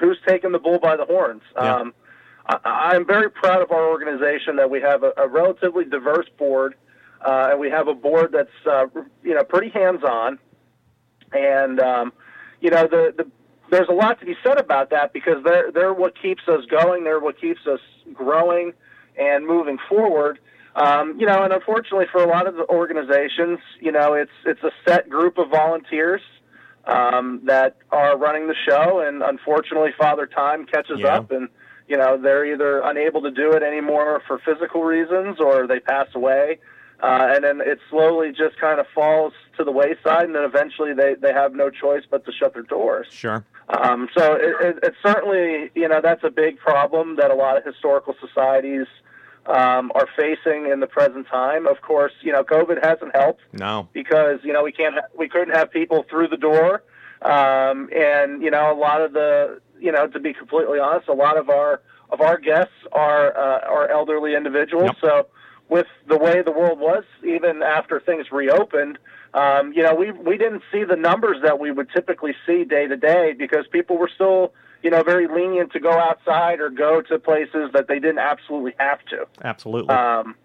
who's 0.00 0.18
taking 0.26 0.52
the 0.52 0.58
bull 0.58 0.78
by 0.78 0.96
the 0.96 1.04
horns. 1.04 1.42
Yeah. 1.54 1.76
Um, 1.76 1.94
I, 2.46 2.94
am 2.94 3.06
very 3.06 3.30
proud 3.30 3.62
of 3.62 3.70
our 3.70 3.88
organization 3.88 4.56
that 4.56 4.68
we 4.68 4.80
have 4.82 5.02
a, 5.02 5.12
a 5.16 5.26
relatively 5.26 5.84
diverse 5.84 6.26
board, 6.38 6.74
uh, 7.24 7.48
and 7.52 7.60
we 7.60 7.70
have 7.70 7.88
a 7.88 7.94
board 7.94 8.32
that's 8.32 8.66
uh, 8.70 8.86
you 9.22 9.34
know 9.34 9.44
pretty 9.44 9.70
hands 9.70 10.02
on, 10.04 10.38
and 11.32 11.80
um, 11.80 12.12
you 12.60 12.70
know 12.70 12.86
the, 12.86 13.14
the 13.16 13.30
there's 13.70 13.88
a 13.88 13.94
lot 13.94 14.20
to 14.20 14.26
be 14.26 14.36
said 14.44 14.58
about 14.58 14.90
that 14.90 15.14
because 15.14 15.42
they're 15.42 15.72
they're 15.72 15.94
what 15.94 16.20
keeps 16.20 16.42
us 16.46 16.64
going. 16.66 17.04
They're 17.04 17.20
what 17.20 17.40
keeps 17.40 17.66
us 17.66 17.80
growing 18.12 18.74
and 19.18 19.46
moving 19.46 19.78
forward. 19.88 20.38
Um, 20.76 21.18
you 21.18 21.26
know, 21.26 21.44
and 21.44 21.52
unfortunately 21.52 22.06
for 22.10 22.22
a 22.22 22.28
lot 22.28 22.46
of 22.46 22.56
the 22.56 22.68
organizations, 22.68 23.60
you 23.80 23.92
know, 23.92 24.12
it's 24.12 24.32
it's 24.44 24.62
a 24.62 24.70
set 24.86 25.08
group 25.08 25.38
of 25.38 25.48
volunteers 25.48 26.20
um, 26.86 27.40
that 27.44 27.76
are 27.90 28.16
running 28.16 28.46
the 28.46 28.54
show, 28.68 29.00
and 29.00 29.22
unfortunately, 29.22 29.90
Father 29.98 30.26
Time 30.26 30.66
catches 30.66 31.00
yeah. 31.00 31.16
up, 31.16 31.30
and 31.30 31.48
you 31.88 31.96
know, 31.96 32.16
they're 32.20 32.46
either 32.46 32.80
unable 32.80 33.22
to 33.22 33.30
do 33.30 33.52
it 33.52 33.62
anymore 33.62 34.22
for 34.26 34.38
physical 34.38 34.82
reasons, 34.84 35.38
or 35.38 35.66
they 35.66 35.80
pass 35.80 36.08
away, 36.14 36.58
uh, 37.02 37.32
and 37.34 37.44
then 37.44 37.60
it 37.60 37.78
slowly 37.90 38.30
just 38.30 38.58
kind 38.58 38.80
of 38.80 38.86
falls 38.94 39.32
to 39.56 39.64
the 39.64 39.72
wayside, 39.72 40.24
and 40.24 40.34
then 40.34 40.44
eventually 40.44 40.94
they 40.94 41.14
they 41.14 41.32
have 41.32 41.54
no 41.54 41.70
choice 41.70 42.02
but 42.10 42.24
to 42.24 42.32
shut 42.32 42.54
their 42.54 42.62
doors. 42.62 43.06
Sure. 43.10 43.44
Um, 43.68 44.08
so 44.16 44.34
it, 44.34 44.54
it, 44.60 44.78
it's 44.82 44.96
certainly, 45.02 45.70
you 45.74 45.88
know, 45.88 46.00
that's 46.02 46.22
a 46.22 46.30
big 46.30 46.58
problem 46.58 47.16
that 47.16 47.30
a 47.30 47.34
lot 47.34 47.56
of 47.56 47.64
historical 47.64 48.14
societies 48.20 48.86
um, 49.46 49.92
are 49.94 50.08
facing 50.16 50.70
in 50.70 50.80
the 50.80 50.86
present 50.86 51.26
time. 51.28 51.66
Of 51.66 51.80
course, 51.80 52.12
you 52.22 52.32
know, 52.32 52.44
COVID 52.44 52.84
hasn't 52.84 53.14
helped. 53.14 53.42
No. 53.52 53.88
Because 53.92 54.40
you 54.42 54.52
know 54.52 54.62
we 54.62 54.72
can't, 54.72 54.94
ha- 54.94 55.08
we 55.16 55.28
couldn't 55.28 55.54
have 55.54 55.70
people 55.70 56.04
through 56.08 56.28
the 56.28 56.36
door, 56.36 56.82
um, 57.22 57.88
and 57.94 58.42
you 58.42 58.50
know 58.50 58.72
a 58.72 58.78
lot 58.78 59.00
of 59.00 59.12
the, 59.12 59.60
you 59.78 59.92
know, 59.92 60.06
to 60.06 60.20
be 60.20 60.32
completely 60.32 60.78
honest, 60.78 61.08
a 61.08 61.12
lot 61.12 61.36
of 61.36 61.48
our 61.50 61.80
of 62.10 62.20
our 62.20 62.38
guests 62.38 62.74
are 62.92 63.36
uh, 63.36 63.60
are 63.68 63.90
elderly 63.90 64.34
individuals. 64.34 64.90
Yep. 64.94 64.96
So 65.00 65.26
with 65.68 65.86
the 66.06 66.18
way 66.18 66.42
the 66.42 66.52
world 66.52 66.78
was, 66.78 67.04
even 67.24 67.62
after 67.62 67.98
things 67.98 68.30
reopened, 68.30 68.98
um, 69.34 69.72
you 69.72 69.82
know, 69.82 69.94
we 69.94 70.12
we 70.12 70.36
didn't 70.38 70.62
see 70.70 70.84
the 70.84 70.96
numbers 70.96 71.38
that 71.42 71.58
we 71.58 71.70
would 71.70 71.90
typically 71.90 72.34
see 72.46 72.64
day 72.64 72.86
to 72.86 72.96
day 72.96 73.32
because 73.36 73.66
people 73.70 73.98
were 73.98 74.10
still, 74.14 74.52
you 74.84 74.90
know, 74.90 75.02
very 75.02 75.26
lenient 75.26 75.72
to 75.72 75.80
go 75.80 75.90
outside 75.90 76.60
or 76.60 76.68
go 76.68 77.00
to 77.00 77.18
places 77.18 77.70
that 77.72 77.88
they 77.88 77.98
didn't 77.98 78.18
absolutely 78.18 78.74
have 78.78 79.00
to. 79.06 79.26
Absolutely. 79.42 79.94
Um, 79.94 80.36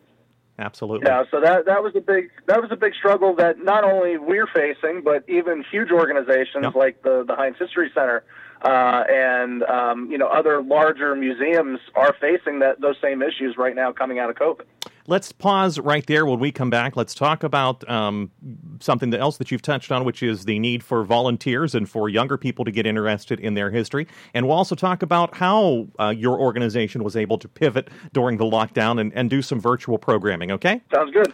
Absolutely. 0.58 1.08
yeah, 1.08 1.24
so 1.32 1.40
that 1.40 1.66
that 1.68 1.84
was 1.84 1.94
a 1.96 2.02
big 2.02 2.32
that 2.48 2.62
was 2.62 2.70
a 2.72 2.76
big 2.76 2.94
struggle 2.94 3.34
that 3.36 3.64
not 3.64 3.86
only 3.86 4.18
we're 4.18 4.48
facing, 4.48 5.02
but 5.04 5.24
even 5.30 5.64
huge 5.72 5.90
organizations 5.92 6.64
Yep. 6.64 6.76
like 6.76 7.02
the 7.04 7.24
the 7.26 7.36
Heinz 7.36 7.56
History 7.58 7.90
Center 7.94 8.24
uh, 8.62 9.04
and 9.10 9.64
um, 9.64 10.12
you 10.12 10.18
know 10.18 10.28
other 10.28 10.62
larger 10.62 11.16
museums 11.16 11.80
are 11.96 12.16
facing 12.20 12.60
that 12.60 12.82
those 12.82 12.96
same 13.02 13.22
issues 13.22 13.58
right 13.58 13.76
now 13.76 13.92
coming 13.92 14.20
out 14.20 14.30
of 14.30 14.36
COVID. 14.36 14.64
Let's 15.08 15.32
pause 15.32 15.80
right 15.80 16.06
there. 16.06 16.24
When 16.28 16.40
we 16.40 16.52
come 16.52 16.70
back, 16.70 16.96
let's 16.96 17.16
talk 17.16 17.44
about 17.44 17.88
um, 17.90 18.30
something 18.80 19.12
else 19.12 19.38
that 19.38 19.50
you've 19.50 19.64
touched 19.64 19.92
on, 19.92 20.06
which 20.06 20.22
is 20.22 20.46
the 20.46 20.60
need 20.60 20.84
for 20.84 21.04
volunteers 21.04 21.74
and 21.74 21.90
for 21.90 22.10
younger 22.10 22.38
people 22.38 22.64
to 22.66 22.70
get 22.70 22.86
interested 22.86 23.40
in 23.40 23.56
their 23.56 23.72
history. 23.72 24.08
And 24.36 24.48
we'll 24.48 24.56
also 24.56 24.76
talk 24.76 25.02
about 25.02 25.34
how 25.34 25.88
uh, 26.00 26.14
your 26.16 26.40
organization 26.40 27.04
was 27.04 27.16
able 27.16 27.40
to 27.40 27.48
pivot 27.48 27.90
during 28.14 28.38
the 28.38 28.46
lockdown 28.46 29.02
and, 29.02 29.12
and 29.16 29.32
do 29.32 29.42
some 29.42 29.60
virtual 29.60 29.98
programming, 29.98 30.52
okay? 30.52 30.80
Sounds 30.94 31.12
good. 31.12 31.34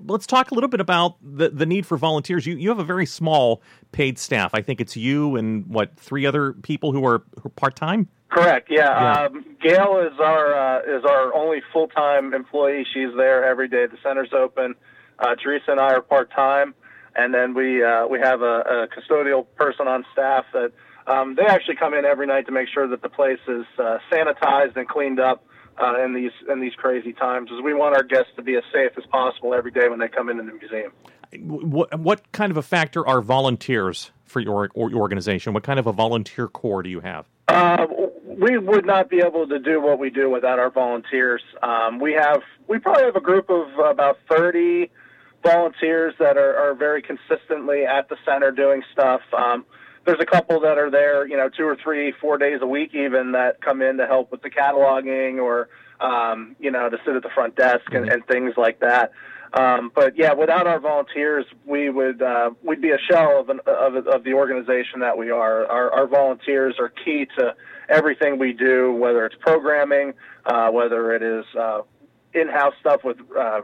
let's 0.07 0.27
talk 0.27 0.51
a 0.51 0.55
little 0.55 0.69
bit 0.69 0.81
about 0.81 1.15
the, 1.23 1.49
the 1.51 1.67
need 1.67 1.87
for 1.87 1.97
volunteers. 1.97 2.45
You, 2.47 2.57
you 2.57 2.69
have 2.71 2.81
a 2.81 2.85
very 2.85 3.07
small 3.07 3.63
paid 3.93 4.19
staff. 4.19 4.51
I 4.55 4.63
think 4.63 4.81
it's 4.81 4.97
you 4.97 5.37
and 5.37 5.65
what, 5.67 5.97
three 5.97 6.27
other 6.27 6.55
people 6.55 6.91
who 6.93 7.05
are, 7.07 7.23
who 7.41 7.47
are 7.47 7.51
part 7.51 7.77
time? 7.77 8.09
Correct. 8.33 8.69
Yeah. 8.71 8.89
Yeah. 8.89 9.27
Um, 9.27 9.45
Gail 9.61 10.09
is 10.11 10.19
our 10.19 10.55
uh, 10.55 10.99
is 10.99 11.05
our 11.05 11.35
only 11.35 11.61
full 11.73 11.89
time 11.89 12.33
employee. 12.33 12.87
She's 12.93 13.15
there 13.17 13.45
every 13.45 13.69
day. 13.69 13.87
The 13.87 13.99
center's 14.03 14.33
open. 14.33 14.75
Uh, 15.19 15.35
Teresa 15.37 15.73
and 15.73 15.81
I 15.81 15.93
are 15.93 16.01
part 16.01 16.31
time, 16.33 16.75
and 17.15 17.35
then 17.35 17.53
we 17.55 17.85
uh, 17.85 18.07
we 18.07 18.19
have 18.21 18.41
a, 18.41 18.61
a 18.61 18.89
custodial 18.89 19.47
person 19.57 19.87
on 19.87 20.05
staff 20.13 20.47
that 20.55 20.73
um, 21.07 21.35
they 21.37 21.45
actually 21.45 21.77
come 21.77 21.93
in 21.93 22.07
every 22.07 22.27
night 22.27 22.47
to 22.47 22.53
make 22.53 22.69
sure 22.73 22.89
that 22.89 23.03
the 23.03 23.11
place 23.11 23.41
is 23.47 23.67
uh, 23.79 23.99
sanitized 24.11 24.77
and 24.77 24.89
cleaned 24.89 25.21
up 25.21 25.45
uh, 25.79 26.03
in 26.03 26.15
these 26.15 26.33
in 26.51 26.61
these 26.61 26.75
crazy 26.75 27.13
times. 27.13 27.51
As 27.53 27.63
we 27.63 27.75
want 27.75 27.95
our 27.95 28.03
guests 28.03 28.33
to 28.37 28.43
be 28.43 28.57
as 28.57 28.65
safe 28.73 28.93
as 28.97 29.05
possible 29.11 29.53
every 29.53 29.71
day 29.73 29.91
when 29.91 29.99
they 29.99 30.09
come 30.09 30.31
into 30.31 30.43
the 30.43 30.53
museum. 30.53 30.93
What, 31.39 31.99
what 31.99 32.33
kind 32.33 32.51
of 32.51 32.59
a 32.59 32.63
factor 32.63 33.07
are 33.07 33.23
volunteers 33.23 34.11
for 34.25 34.41
your, 34.41 34.71
or 34.75 34.91
your 34.91 35.01
organization? 35.01 35.55
What 35.55 35.63
kind 35.63 35.79
of 35.79 35.87
a 35.87 35.93
volunteer 35.93 36.47
corps 36.47 36.83
do 36.83 36.91
you 36.91 37.01
have? 37.01 37.27
Uh, 37.49 37.87
we 38.43 38.59
would 38.59 38.85
not 38.85 39.09
be 39.09 39.19
able 39.19 39.47
to 39.47 39.59
do 39.59 39.81
what 39.81 39.99
we 39.99 40.11
do 40.11 40.29
without 40.29 40.59
our 40.59 40.71
volunteers. 40.71 41.43
Um, 41.63 42.01
we 42.01 42.13
have 42.15 42.43
we 42.69 42.79
probably 42.79 43.05
have 43.05 43.17
a 43.17 43.21
group 43.21 43.49
of 43.49 43.69
about 43.79 44.19
thirty 44.29 44.91
volunteers 45.45 46.15
that 46.19 46.37
are, 46.37 46.57
are 46.57 46.75
very 46.75 47.03
consistently 47.03 47.85
at 47.85 48.09
the 48.09 48.17
center 48.25 48.51
doing 48.51 48.83
stuff. 48.93 49.21
Um, 49.33 49.65
there's 50.05 50.21
a 50.21 50.27
couple 50.27 50.61
that 50.61 50.79
are 50.79 50.91
there, 50.91 51.27
you 51.27 51.37
know, 51.37 51.49
two 51.49 51.65
or 51.65 51.77
three, 51.77 52.13
four 52.21 52.37
days 52.37 52.59
a 52.61 52.67
week 52.67 52.95
even 52.95 53.33
that 53.33 53.61
come 53.61 53.81
in 53.81 53.99
to 53.99 54.07
help 54.07 54.33
with 54.33 54.43
the 54.43 54.51
cataloging 54.51 55.41
or 55.41 55.69
um, 56.01 56.57
you 56.59 56.73
know 56.73 56.91
to 56.91 56.99
sit 57.07 57.15
at 57.15 57.23
the 57.23 57.31
front 57.31 57.55
desk 57.55 57.93
and, 57.93 58.09
and 58.09 58.27
things 58.27 58.55
like 58.57 58.81
that. 58.81 59.13
Um, 59.55 59.93
but 59.95 60.17
yeah, 60.17 60.33
without 60.33 60.67
our 60.67 60.81
volunteers, 60.81 61.45
we 61.65 61.91
would 61.91 62.21
uh, 62.21 62.51
we'd 62.65 62.81
be 62.81 62.91
a 62.91 62.99
shell 62.99 63.39
of, 63.39 63.51
an, 63.51 63.61
of 63.67 63.95
of 64.09 64.25
the 64.25 64.33
organization 64.33 65.01
that 65.01 65.17
we 65.17 65.31
are. 65.31 65.67
Our, 65.67 65.93
our 65.93 66.07
volunteers 66.09 66.77
are 66.81 66.89
key 66.89 67.29
to 67.39 67.55
everything 67.89 68.39
we 68.39 68.53
do, 68.53 68.93
whether 68.93 69.25
it's 69.27 69.37
programming, 69.41 70.15
uh, 70.47 70.71
whether 70.71 71.13
it 71.15 71.23
is 71.23 71.45
uh, 71.59 71.83
in-house 72.35 72.75
stuff 72.81 73.05
with 73.05 73.19
uh, 73.39 73.63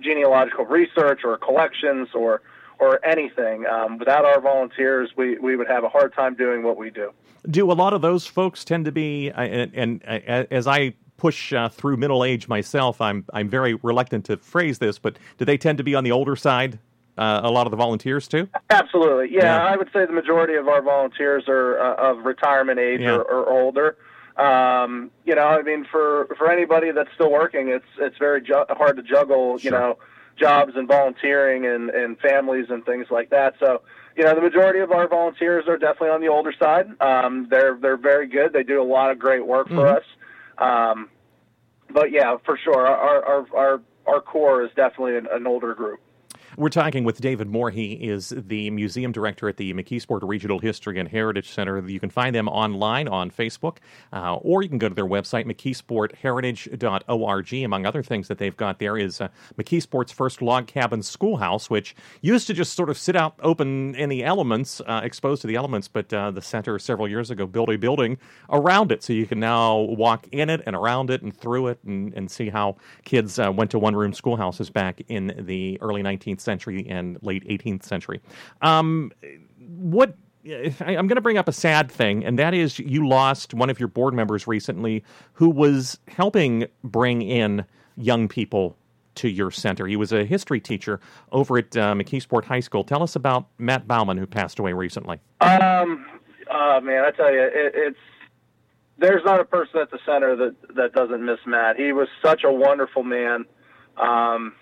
genealogical 0.00 0.64
research 0.64 1.20
or 1.24 1.36
collections 1.38 2.08
or 2.14 2.42
or 2.78 3.04
anything. 3.06 3.64
Um, 3.66 3.96
without 3.96 4.26
our 4.26 4.38
volunteers, 4.38 5.10
we, 5.16 5.38
we 5.38 5.56
would 5.56 5.66
have 5.66 5.82
a 5.82 5.88
hard 5.88 6.12
time 6.14 6.34
doing 6.34 6.62
what 6.62 6.76
we 6.76 6.90
do. 6.90 7.10
Do 7.48 7.70
a 7.70 7.74
lot 7.74 7.94
of 7.94 8.02
those 8.02 8.26
folks 8.26 8.66
tend 8.66 8.84
to 8.84 8.92
be, 8.92 9.30
uh, 9.30 9.40
and, 9.40 9.72
and 9.74 10.02
uh, 10.06 10.44
as 10.50 10.66
I 10.66 10.92
push 11.16 11.54
uh, 11.54 11.70
through 11.70 11.96
middle 11.96 12.22
age 12.24 12.48
myself, 12.48 13.00
I'm 13.00 13.24
I'm 13.32 13.48
very 13.48 13.74
reluctant 13.74 14.26
to 14.26 14.36
phrase 14.36 14.78
this, 14.78 14.98
but 14.98 15.16
do 15.38 15.44
they 15.44 15.56
tend 15.56 15.78
to 15.78 15.84
be 15.84 15.94
on 15.94 16.04
the 16.04 16.12
older 16.12 16.36
side? 16.36 16.78
Uh, 17.18 17.40
a 17.44 17.50
lot 17.50 17.66
of 17.66 17.70
the 17.70 17.76
volunteers 17.76 18.28
too. 18.28 18.46
Absolutely, 18.68 19.34
yeah, 19.34 19.44
Yeah. 19.44 19.64
I 19.66 19.76
would 19.76 19.88
say 19.92 20.04
the 20.04 20.12
majority 20.12 20.54
of 20.54 20.68
our 20.68 20.82
volunteers 20.82 21.44
are 21.48 21.78
uh, 21.80 21.94
of 22.10 22.24
retirement 22.26 22.78
age 22.78 23.00
Yeah. 23.00 23.16
or, 23.16 23.22
or 23.22 23.48
older. 23.50 23.96
Um, 24.36 25.10
you 25.24 25.34
know, 25.34 25.46
I 25.46 25.62
mean, 25.62 25.86
for 25.90 26.26
for 26.36 26.50
anybody 26.52 26.90
that's 26.90 27.08
still 27.14 27.32
working, 27.32 27.68
it's 27.68 27.86
it's 27.98 28.18
very 28.18 28.42
ju- 28.42 28.66
hard 28.68 28.96
to 28.98 29.02
juggle, 29.02 29.56
Sure. 29.56 29.64
you 29.64 29.70
know, 29.70 29.98
jobs 30.38 30.72
and 30.76 30.86
volunteering 30.86 31.64
and 31.64 31.88
and 31.88 32.18
families 32.18 32.66
and 32.68 32.84
things 32.84 33.06
like 33.10 33.30
that. 33.30 33.54
So, 33.58 33.80
you 34.14 34.24
know, 34.24 34.34
the 34.34 34.42
majority 34.42 34.80
of 34.80 34.92
our 34.92 35.08
volunteers 35.08 35.66
are 35.68 35.78
definitely 35.78 36.10
on 36.10 36.20
the 36.20 36.28
older 36.28 36.52
side. 36.52 37.00
Um, 37.00 37.46
they're 37.48 37.78
they're 37.80 37.96
very 37.96 38.26
good. 38.26 38.52
They 38.52 38.62
do 38.62 38.82
a 38.82 38.84
lot 38.84 39.10
of 39.10 39.18
great 39.18 39.46
work 39.46 39.68
for 39.68 39.74
Mhm. 39.86 39.96
us. 39.96 40.04
Um, 40.58 41.08
but 41.88 42.10
yeah, 42.10 42.36
for 42.44 42.58
sure, 42.58 42.86
our 42.86 43.24
our 43.24 43.46
our 43.56 43.80
our 44.06 44.20
core 44.20 44.62
is 44.64 44.70
definitely 44.76 45.16
an, 45.16 45.28
an 45.32 45.46
older 45.46 45.74
group. 45.74 46.00
We're 46.58 46.70
talking 46.70 47.04
with 47.04 47.20
David 47.20 47.48
Moore. 47.48 47.68
He 47.68 47.92
is 47.92 48.32
the 48.34 48.70
museum 48.70 49.12
director 49.12 49.46
at 49.46 49.58
the 49.58 49.74
McKeesport 49.74 50.20
Regional 50.22 50.58
History 50.58 50.98
and 50.98 51.06
Heritage 51.06 51.50
Center. 51.50 51.86
You 51.86 52.00
can 52.00 52.08
find 52.08 52.34
them 52.34 52.48
online 52.48 53.08
on 53.08 53.30
Facebook, 53.30 53.76
uh, 54.10 54.36
or 54.36 54.62
you 54.62 54.70
can 54.70 54.78
go 54.78 54.88
to 54.88 54.94
their 54.94 55.04
website, 55.04 55.44
mckeesportheritage.org. 55.44 57.52
Among 57.52 57.84
other 57.84 58.02
things 58.02 58.28
that 58.28 58.38
they've 58.38 58.56
got 58.56 58.78
there 58.78 58.96
is 58.96 59.20
uh, 59.20 59.28
McKeesport's 59.58 60.12
first 60.12 60.40
log 60.40 60.66
cabin 60.66 61.02
schoolhouse, 61.02 61.68
which 61.68 61.94
used 62.22 62.46
to 62.46 62.54
just 62.54 62.72
sort 62.72 62.88
of 62.88 62.96
sit 62.96 63.16
out 63.16 63.34
open 63.42 63.94
in 63.94 64.08
the 64.08 64.24
elements, 64.24 64.80
uh, 64.86 65.02
exposed 65.04 65.42
to 65.42 65.46
the 65.46 65.56
elements, 65.56 65.88
but 65.88 66.10
uh, 66.14 66.30
the 66.30 66.40
center 66.40 66.78
several 66.78 67.06
years 67.06 67.30
ago 67.30 67.46
built 67.46 67.68
a 67.68 67.76
building 67.76 68.16
around 68.48 68.92
it, 68.92 69.02
so 69.02 69.12
you 69.12 69.26
can 69.26 69.38
now 69.38 69.76
walk 69.76 70.26
in 70.32 70.48
it 70.48 70.62
and 70.64 70.74
around 70.74 71.10
it 71.10 71.20
and 71.20 71.36
through 71.36 71.66
it 71.66 71.78
and, 71.84 72.14
and 72.14 72.30
see 72.30 72.48
how 72.48 72.76
kids 73.04 73.38
uh, 73.38 73.52
went 73.52 73.70
to 73.70 73.78
one-room 73.78 74.14
schoolhouses 74.14 74.70
back 74.70 75.02
in 75.08 75.34
the 75.38 75.78
early 75.82 76.02
19th 76.02 76.45
century 76.46 76.86
and 76.88 77.18
late 77.22 77.46
18th 77.46 77.82
century. 77.82 78.22
Um, 78.62 79.12
what 79.58 80.16
I'm 80.46 81.06
going 81.06 81.16
to 81.16 81.20
bring 81.20 81.38
up 81.38 81.48
a 81.48 81.52
sad 81.52 81.90
thing, 81.90 82.24
and 82.24 82.38
that 82.38 82.54
is 82.54 82.78
you 82.78 83.06
lost 83.06 83.52
one 83.52 83.68
of 83.68 83.80
your 83.80 83.88
board 83.88 84.14
members 84.14 84.46
recently 84.46 85.02
who 85.32 85.50
was 85.50 85.98
helping 86.08 86.66
bring 86.84 87.22
in 87.22 87.64
young 87.96 88.28
people 88.28 88.76
to 89.16 89.28
your 89.28 89.50
center. 89.50 89.86
He 89.86 89.96
was 89.96 90.12
a 90.12 90.24
history 90.24 90.60
teacher 90.60 91.00
over 91.32 91.58
at 91.58 91.76
uh, 91.76 91.94
McKeesport 91.94 92.44
High 92.44 92.60
School. 92.60 92.84
Tell 92.84 93.02
us 93.02 93.16
about 93.16 93.48
Matt 93.58 93.88
Bauman, 93.88 94.18
who 94.18 94.26
passed 94.26 94.58
away 94.58 94.72
recently. 94.72 95.18
Um, 95.40 96.06
uh, 96.50 96.80
man, 96.82 97.04
I 97.04 97.10
tell 97.10 97.32
you, 97.32 97.42
it, 97.42 97.72
it's 97.74 97.98
there's 98.98 99.24
not 99.24 99.40
a 99.40 99.44
person 99.44 99.80
at 99.80 99.90
the 99.90 99.98
center 100.06 100.36
that 100.36 100.54
that 100.76 100.92
doesn't 100.92 101.24
miss 101.24 101.38
Matt. 101.46 101.76
He 101.76 101.92
was 101.92 102.08
such 102.22 102.44
a 102.44 102.52
wonderful 102.52 103.02
man. 103.02 103.44
Um, 103.96 104.54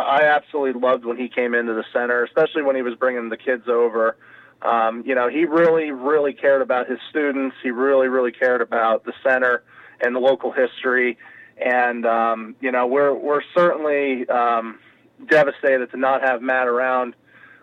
I 0.00 0.24
absolutely 0.24 0.80
loved 0.80 1.04
when 1.04 1.16
he 1.16 1.28
came 1.28 1.54
into 1.54 1.74
the 1.74 1.84
center, 1.92 2.24
especially 2.24 2.62
when 2.62 2.76
he 2.76 2.82
was 2.82 2.94
bringing 2.94 3.28
the 3.28 3.36
kids 3.36 3.68
over. 3.68 4.16
Um, 4.62 5.02
you 5.06 5.14
know, 5.14 5.28
he 5.28 5.44
really, 5.44 5.90
really 5.90 6.32
cared 6.32 6.62
about 6.62 6.88
his 6.88 6.98
students. 7.10 7.56
He 7.62 7.70
really, 7.70 8.08
really 8.08 8.32
cared 8.32 8.62
about 8.62 9.04
the 9.04 9.12
center 9.22 9.62
and 10.00 10.14
the 10.14 10.20
local 10.20 10.52
history. 10.52 11.18
And 11.58 12.04
um, 12.06 12.56
you 12.60 12.70
know, 12.72 12.86
we're 12.86 13.14
we're 13.14 13.42
certainly 13.54 14.28
um, 14.28 14.78
devastated 15.28 15.90
to 15.90 15.96
not 15.96 16.22
have 16.22 16.42
Matt 16.42 16.68
around 16.68 17.14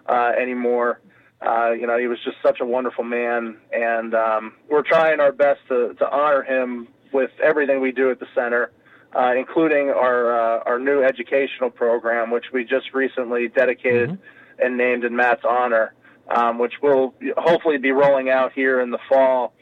uh, 0.07 0.31
anymore. 0.39 0.99
Uh, 1.45 1.71
you 1.71 1.85
know, 1.85 1.97
he 1.97 2.07
was 2.07 2.17
just 2.23 2.37
such 2.41 2.59
a 2.61 2.65
wonderful 2.65 3.03
man, 3.03 3.57
and 3.71 4.15
um, 4.15 4.53
we're 4.69 4.81
trying 4.81 5.19
our 5.19 5.33
best 5.33 5.59
to, 5.67 5.93
to 5.95 6.09
honor 6.09 6.41
him 6.41 6.87
with 7.11 7.31
everything 7.43 7.81
we 7.81 7.91
do 7.91 8.09
at 8.09 8.19
the 8.19 8.25
center, 8.33 8.71
uh, 9.15 9.33
including 9.37 9.89
our 9.89 10.33
uh, 10.33 10.63
our 10.65 10.79
new 10.79 11.03
educational 11.03 11.69
program, 11.69 12.31
which 12.31 12.45
we 12.51 12.63
just 12.63 12.93
recently 12.93 13.47
dedicated 13.47 14.09
mm-hmm. 14.09 14.65
and 14.65 14.77
named 14.77 15.03
in 15.03 15.15
Matt's 15.15 15.43
honor, 15.47 15.93
um, 16.33 16.57
which 16.59 16.73
will 16.81 17.13
hopefully 17.37 17.77
be 17.77 17.91
rolling 17.91 18.29
out 18.29 18.53
here 18.53 18.81
in 18.81 18.91
the 18.91 18.99
fall, 19.09 19.53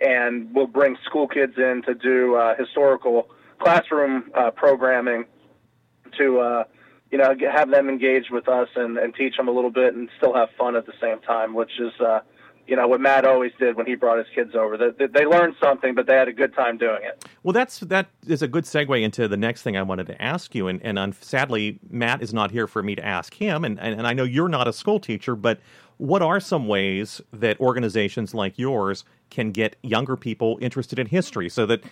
and 0.00 0.54
we'll 0.54 0.66
bring 0.66 0.96
school 1.04 1.26
kids 1.26 1.54
in 1.56 1.82
to 1.86 1.94
do 1.94 2.36
uh, 2.36 2.54
historical 2.56 3.28
classroom 3.58 4.30
uh, 4.34 4.50
programming 4.50 5.24
to 6.16 6.38
uh, 6.38 6.64
you 7.10 7.18
know 7.18 7.34
have 7.52 7.70
them 7.70 7.88
engage 7.88 8.30
with 8.30 8.48
us 8.48 8.68
and, 8.76 8.96
and 8.96 9.14
teach 9.14 9.36
them 9.36 9.48
a 9.48 9.52
little 9.52 9.70
bit 9.70 9.94
and 9.94 10.08
still 10.16 10.34
have 10.34 10.48
fun 10.56 10.76
at 10.76 10.86
the 10.86 10.94
same 11.00 11.20
time, 11.20 11.54
which 11.54 11.72
is 11.78 11.92
uh, 12.00 12.20
you 12.70 12.76
know 12.76 12.86
what 12.86 13.00
Matt 13.00 13.24
always 13.24 13.50
did 13.58 13.76
when 13.76 13.84
he 13.84 13.96
brought 13.96 14.18
his 14.18 14.28
kids 14.32 14.54
over. 14.54 14.78
They, 14.78 15.06
they 15.06 15.26
learned 15.26 15.56
something, 15.60 15.92
but 15.94 16.06
they 16.06 16.14
had 16.14 16.28
a 16.28 16.32
good 16.32 16.54
time 16.54 16.78
doing 16.78 17.00
it. 17.02 17.26
Well, 17.42 17.52
that's 17.52 17.80
that 17.80 18.06
is 18.28 18.42
a 18.42 18.48
good 18.48 18.62
segue 18.62 19.02
into 19.02 19.26
the 19.26 19.36
next 19.36 19.62
thing 19.62 19.76
I 19.76 19.82
wanted 19.82 20.06
to 20.06 20.22
ask 20.22 20.54
you, 20.54 20.68
and 20.68 20.80
and 20.82 20.96
um, 20.96 21.12
sadly 21.20 21.80
Matt 21.90 22.22
is 22.22 22.32
not 22.32 22.52
here 22.52 22.68
for 22.68 22.82
me 22.82 22.94
to 22.94 23.04
ask 23.04 23.34
him, 23.34 23.64
and, 23.64 23.78
and 23.80 23.98
and 23.98 24.06
I 24.06 24.12
know 24.12 24.22
you're 24.22 24.48
not 24.48 24.68
a 24.68 24.72
school 24.72 25.00
teacher, 25.00 25.34
but 25.34 25.58
what 25.96 26.22
are 26.22 26.38
some 26.38 26.68
ways 26.68 27.20
that 27.32 27.60
organizations 27.60 28.32
like 28.32 28.58
yours 28.58 29.04
can 29.30 29.50
get 29.50 29.76
younger 29.82 30.16
people 30.16 30.56
interested 30.62 30.98
in 30.98 31.06
history 31.06 31.48
so 31.48 31.66
that 31.66 31.82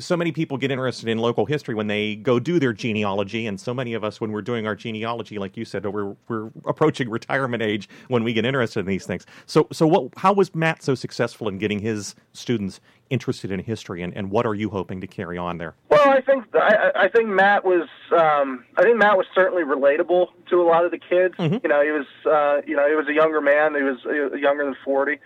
so 0.00 0.16
many 0.16 0.32
people 0.32 0.58
get 0.58 0.70
interested 0.70 1.08
in 1.08 1.18
local 1.18 1.46
history 1.46 1.74
when 1.74 1.86
they 1.86 2.16
go 2.16 2.38
do 2.38 2.58
their 2.58 2.72
genealogy, 2.72 3.46
and 3.46 3.58
so 3.58 3.72
many 3.72 3.94
of 3.94 4.04
us, 4.04 4.20
when 4.20 4.30
we're 4.30 4.42
doing 4.42 4.66
our 4.66 4.74
genealogy, 4.74 5.38
like 5.38 5.56
you 5.56 5.64
said, 5.64 5.86
we're 5.86 6.14
we're 6.28 6.50
approaching 6.66 7.08
retirement 7.08 7.62
age 7.62 7.88
when 8.08 8.22
we 8.22 8.32
get 8.32 8.44
interested 8.44 8.80
in 8.80 8.86
these 8.86 9.06
things. 9.06 9.24
So, 9.46 9.68
so 9.72 9.86
what? 9.86 10.08
How 10.16 10.32
was 10.32 10.54
Matt 10.54 10.82
so 10.82 10.94
successful 10.94 11.48
in 11.48 11.58
getting 11.58 11.78
his 11.78 12.14
students 12.32 12.80
interested 13.08 13.50
in 13.50 13.60
history, 13.60 14.02
and, 14.02 14.14
and 14.16 14.30
what 14.30 14.46
are 14.46 14.54
you 14.54 14.68
hoping 14.68 15.00
to 15.00 15.06
carry 15.06 15.38
on 15.38 15.58
there? 15.58 15.74
Well, 15.88 16.08
I 16.08 16.20
think 16.20 16.44
I, 16.54 16.92
I 16.94 17.08
think 17.08 17.28
Matt 17.28 17.64
was 17.64 17.88
um, 18.12 18.64
I 18.76 18.82
think 18.82 18.98
Matt 18.98 19.16
was 19.16 19.26
certainly 19.34 19.62
relatable 19.62 20.28
to 20.50 20.60
a 20.60 20.64
lot 20.64 20.84
of 20.84 20.90
the 20.90 20.98
kids. 20.98 21.34
Mm-hmm. 21.38 21.58
You 21.62 21.68
know, 21.68 21.82
he 21.82 21.90
was 21.90 22.06
uh, 22.26 22.60
you 22.66 22.76
know 22.76 22.86
he 22.88 22.94
was 22.94 23.08
a 23.08 23.14
younger 23.14 23.40
man. 23.40 23.74
He 23.74 23.82
was 23.82 23.98
younger 24.38 24.64
than 24.64 24.76
forty. 24.84 25.18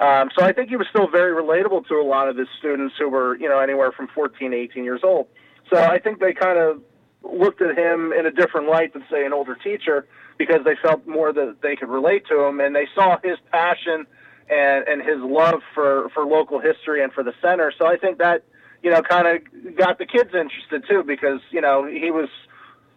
Um, 0.00 0.30
so 0.36 0.44
I 0.44 0.52
think 0.52 0.70
he 0.70 0.76
was 0.76 0.86
still 0.88 1.08
very 1.08 1.32
relatable 1.32 1.86
to 1.88 1.94
a 1.94 2.02
lot 2.02 2.28
of 2.28 2.36
his 2.36 2.48
students 2.58 2.94
who 2.98 3.10
were, 3.10 3.36
you 3.36 3.48
know, 3.48 3.58
anywhere 3.58 3.92
from 3.92 4.08
14 4.08 4.50
to 4.50 4.56
18 4.56 4.82
years 4.82 5.02
old. 5.04 5.28
So 5.68 5.78
I 5.78 5.98
think 5.98 6.20
they 6.20 6.32
kind 6.32 6.58
of 6.58 6.80
looked 7.22 7.60
at 7.60 7.76
him 7.76 8.12
in 8.12 8.24
a 8.24 8.30
different 8.30 8.68
light 8.68 8.94
than, 8.94 9.04
say, 9.10 9.26
an 9.26 9.34
older 9.34 9.54
teacher 9.54 10.06
because 10.38 10.64
they 10.64 10.74
felt 10.82 11.06
more 11.06 11.34
that 11.34 11.56
they 11.62 11.76
could 11.76 11.90
relate 11.90 12.26
to 12.28 12.40
him 12.44 12.60
and 12.60 12.74
they 12.74 12.88
saw 12.94 13.18
his 13.22 13.36
passion 13.52 14.06
and, 14.48 14.88
and 14.88 15.02
his 15.02 15.18
love 15.18 15.60
for, 15.74 16.08
for 16.14 16.24
local 16.24 16.60
history 16.60 17.04
and 17.04 17.12
for 17.12 17.22
the 17.22 17.34
center. 17.42 17.70
So 17.78 17.86
I 17.86 17.98
think 17.98 18.18
that, 18.18 18.42
you 18.82 18.90
know, 18.90 19.02
kind 19.02 19.26
of 19.28 19.76
got 19.76 19.98
the 19.98 20.06
kids 20.06 20.30
interested 20.34 20.82
too 20.88 21.04
because, 21.06 21.40
you 21.50 21.60
know, 21.60 21.84
he 21.84 22.10
was, 22.10 22.30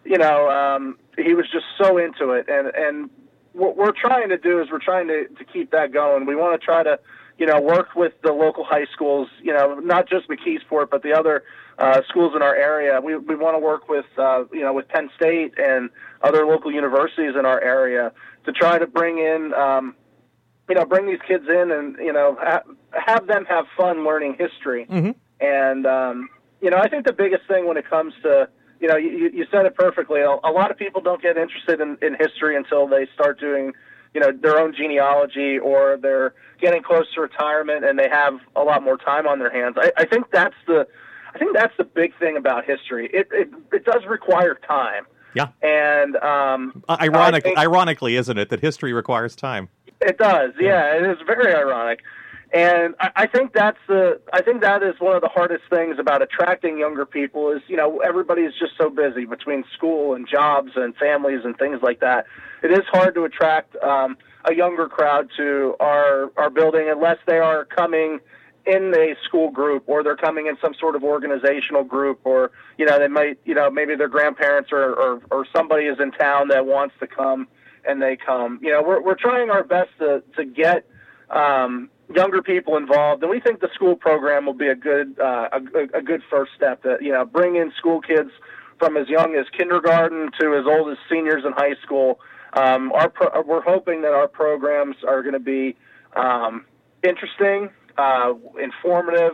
you 0.05 0.17
know, 0.17 0.49
um, 0.49 0.97
he 1.17 1.33
was 1.33 1.45
just 1.51 1.65
so 1.77 1.97
into 1.97 2.31
it. 2.31 2.47
And, 2.47 2.71
and 2.73 3.09
what 3.53 3.77
we're 3.77 3.93
trying 3.93 4.29
to 4.29 4.37
do 4.37 4.61
is 4.61 4.69
we're 4.71 4.79
trying 4.79 5.07
to, 5.07 5.27
to 5.27 5.45
keep 5.45 5.71
that 5.71 5.91
going. 5.91 6.25
We 6.25 6.35
want 6.35 6.59
to 6.59 6.63
try 6.63 6.83
to, 6.83 6.99
you 7.37 7.45
know, 7.45 7.59
work 7.61 7.95
with 7.95 8.13
the 8.21 8.33
local 8.33 8.63
high 8.63 8.85
schools, 8.91 9.29
you 9.41 9.53
know, 9.53 9.79
not 9.79 10.09
just 10.09 10.27
McKeesport, 10.27 10.89
but 10.89 11.03
the 11.03 11.13
other 11.13 11.43
uh, 11.77 12.01
schools 12.07 12.33
in 12.35 12.41
our 12.41 12.55
area. 12.55 12.99
We, 13.01 13.15
we 13.15 13.35
want 13.35 13.55
to 13.55 13.59
work 13.59 13.89
with, 13.89 14.05
uh, 14.17 14.43
you 14.51 14.61
know, 14.61 14.73
with 14.73 14.87
Penn 14.87 15.09
State 15.15 15.53
and 15.57 15.89
other 16.21 16.45
local 16.45 16.71
universities 16.71 17.33
in 17.37 17.45
our 17.45 17.61
area 17.61 18.11
to 18.45 18.51
try 18.51 18.77
to 18.77 18.87
bring 18.87 19.19
in, 19.19 19.53
um, 19.53 19.95
you 20.69 20.75
know, 20.75 20.85
bring 20.85 21.07
these 21.07 21.19
kids 21.27 21.45
in 21.47 21.71
and, 21.71 21.97
you 21.97 22.13
know, 22.13 22.37
ha- 22.39 22.63
have 22.91 23.27
them 23.27 23.45
have 23.45 23.65
fun 23.77 24.05
learning 24.05 24.35
history. 24.37 24.85
Mm-hmm. 24.89 25.11
And, 25.39 25.85
um, 25.85 26.29
you 26.61 26.69
know, 26.69 26.77
I 26.77 26.87
think 26.87 27.05
the 27.05 27.13
biggest 27.13 27.47
thing 27.47 27.67
when 27.67 27.77
it 27.77 27.89
comes 27.89 28.13
to, 28.23 28.49
you 28.83 28.89
know, 28.89 28.97
you, 28.97 29.31
you 29.33 29.45
said 29.49 29.65
it 29.65 29.75
perfectly. 29.75 30.19
A, 30.19 30.51
lot 30.51 30.69
of 30.69 30.77
people 30.77 30.99
don't 30.99 31.21
get 31.21 31.37
interested 31.37 31.79
in, 31.79 31.97
in 32.01 32.17
history 32.19 32.57
until 32.57 32.85
they 32.85 33.07
start 33.13 33.39
doing, 33.39 33.71
you 34.13 34.19
know, 34.19 34.33
their 34.33 34.59
own 34.59 34.75
genealogy 34.75 35.57
or 35.57 35.97
they're 36.01 36.33
getting 36.59 36.83
close 36.83 37.05
to 37.15 37.21
retirement 37.21 37.85
and 37.85 37.97
they 37.97 38.09
have 38.09 38.33
a 38.57 38.61
lot 38.61 38.83
more 38.83 38.97
time 38.97 39.25
on 39.25 39.39
their 39.39 39.49
hands. 39.49 39.77
I, 39.79 39.93
I 39.95 40.05
think 40.05 40.25
that's 40.33 40.55
the, 40.67 40.85
I 41.33 41.37
think 41.37 41.55
that's 41.55 41.71
the 41.77 41.85
big 41.85 42.13
thing 42.19 42.35
about 42.35 42.65
history. 42.65 43.09
It 43.13 43.29
it, 43.31 43.49
it 43.71 43.85
does 43.85 44.05
require 44.05 44.59
time. 44.67 45.05
Yeah. 45.33 45.47
And 45.61 46.17
um, 46.17 46.83
uh, 46.89 46.97
ironic, 46.99 47.45
think, 47.45 47.57
ironically, 47.57 48.17
isn't 48.17 48.37
it 48.37 48.49
that 48.49 48.59
history 48.59 48.91
requires 48.91 49.33
time? 49.33 49.69
It 50.01 50.17
does. 50.17 50.51
Yeah, 50.59 50.97
yeah 50.97 51.09
it 51.09 51.09
is 51.09 51.17
very 51.25 51.55
ironic. 51.55 52.01
And 52.53 52.93
I, 52.99 53.11
I 53.15 53.27
think 53.27 53.53
that's 53.53 53.79
the 53.87 54.21
I 54.31 54.41
think 54.43 54.61
that 54.61 54.83
is 54.83 54.93
one 54.99 55.15
of 55.15 55.21
the 55.21 55.27
hardest 55.27 55.63
things 55.71 55.97
about 55.97 56.21
attracting 56.21 56.77
younger 56.77 57.05
people 57.05 57.51
is 57.51 57.61
you 57.67 57.75
know 57.75 57.99
everybody's 57.99 58.51
just 58.53 58.73
so 58.77 58.91
busy 58.91 59.25
between 59.25 59.63
school 59.73 60.13
and 60.13 60.27
jobs 60.27 60.73
and 60.75 60.95
families 60.95 61.41
and 61.43 61.57
things 61.57 61.79
like 61.81 61.99
that. 62.01 62.27
It 62.61 62.71
is 62.71 62.85
hard 62.91 63.15
to 63.15 63.23
attract 63.23 63.75
um, 63.77 64.17
a 64.45 64.53
younger 64.53 64.87
crowd 64.87 65.29
to 65.37 65.75
our 65.79 66.31
our 66.37 66.51
building 66.51 66.89
unless 66.89 67.17
they 67.25 67.39
are 67.39 67.65
coming 67.65 68.19
in 68.67 68.93
a 68.95 69.15
school 69.25 69.49
group 69.49 69.83
or 69.87 70.03
they're 70.03 70.15
coming 70.15 70.45
in 70.45 70.55
some 70.61 70.75
sort 70.75 70.95
of 70.95 71.03
organizational 71.03 71.83
group 71.83 72.19
or 72.23 72.51
you 72.77 72.85
know 72.85 72.99
they 72.99 73.07
might 73.07 73.39
you 73.45 73.55
know 73.55 73.71
maybe 73.71 73.95
their 73.95 74.07
grandparents 74.07 74.71
or 74.71 74.93
or, 74.93 75.21
or 75.31 75.45
somebody 75.55 75.85
is 75.85 75.99
in 75.99 76.11
town 76.11 76.49
that 76.49 76.67
wants 76.67 76.93
to 76.99 77.07
come 77.07 77.47
and 77.83 77.99
they 77.99 78.15
come 78.15 78.59
you 78.61 78.71
know 78.71 78.81
we're 78.83 79.01
we're 79.01 79.15
trying 79.15 79.49
our 79.49 79.63
best 79.63 79.89
to 79.97 80.23
to 80.35 80.45
get 80.45 80.85
um, 81.29 81.89
younger 82.13 82.41
people 82.41 82.77
involved, 82.77 83.21
and 83.23 83.31
we 83.31 83.39
think 83.39 83.59
the 83.59 83.69
school 83.73 83.95
program 83.95 84.45
will 84.45 84.53
be 84.53 84.67
a 84.67 84.75
good 84.75 85.19
uh, 85.19 85.49
a, 85.51 85.97
a 85.97 86.01
good 86.01 86.21
first 86.29 86.51
step. 86.55 86.83
To 86.83 86.97
you 87.01 87.11
know, 87.11 87.25
bring 87.25 87.55
in 87.55 87.71
school 87.77 88.01
kids 88.01 88.31
from 88.79 88.97
as 88.97 89.07
young 89.07 89.35
as 89.35 89.45
kindergarten 89.57 90.31
to 90.39 90.55
as 90.55 90.65
old 90.65 90.89
as 90.91 90.97
seniors 91.09 91.43
in 91.45 91.53
high 91.53 91.75
school. 91.81 92.19
Um, 92.53 92.91
our 92.91 93.09
pro- 93.09 93.41
we're 93.41 93.61
hoping 93.61 94.01
that 94.03 94.13
our 94.13 94.27
programs 94.27 94.97
are 95.07 95.21
going 95.21 95.33
to 95.33 95.39
be 95.39 95.75
um, 96.15 96.65
interesting, 97.01 97.69
uh, 97.97 98.33
informative, 98.61 99.33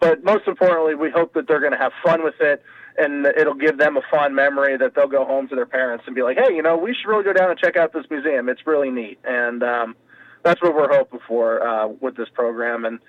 but 0.00 0.24
most 0.24 0.48
importantly, 0.48 0.94
we 0.94 1.10
hope 1.10 1.34
that 1.34 1.46
they're 1.46 1.60
going 1.60 1.72
to 1.72 1.78
have 1.78 1.92
fun 2.04 2.24
with 2.24 2.40
it. 2.40 2.62
And 2.98 3.26
it'll 3.26 3.52
give 3.54 3.76
them 3.76 3.98
a 3.98 4.00
fond 4.10 4.34
memory 4.34 4.78
that 4.78 4.94
they'll 4.94 5.06
go 5.06 5.26
home 5.26 5.48
to 5.48 5.54
their 5.54 5.66
parents 5.66 6.04
and 6.06 6.16
be 6.16 6.22
like, 6.22 6.38
"Hey, 6.38 6.54
you 6.54 6.62
know, 6.62 6.78
we 6.78 6.94
should 6.94 7.06
really 7.10 7.24
go 7.24 7.34
down 7.34 7.50
and 7.50 7.58
check 7.58 7.76
out 7.76 7.92
this 7.92 8.06
museum. 8.10 8.48
It's 8.48 8.66
really 8.66 8.90
neat." 8.90 9.18
And 9.22 9.62
um, 9.62 9.96
that's 10.46 10.62
what 10.62 10.74
we're 10.74 10.94
hoping 10.94 11.18
for 11.26 11.66
uh, 11.66 11.88
with 12.00 12.16
this 12.16 12.28
program 12.28 12.84
and 12.84 13.00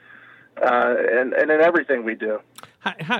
uh, 0.62 0.96
and 1.12 1.34
and 1.34 1.52
in 1.52 1.62
everything 1.62 2.04
we 2.04 2.16
do. 2.16 2.40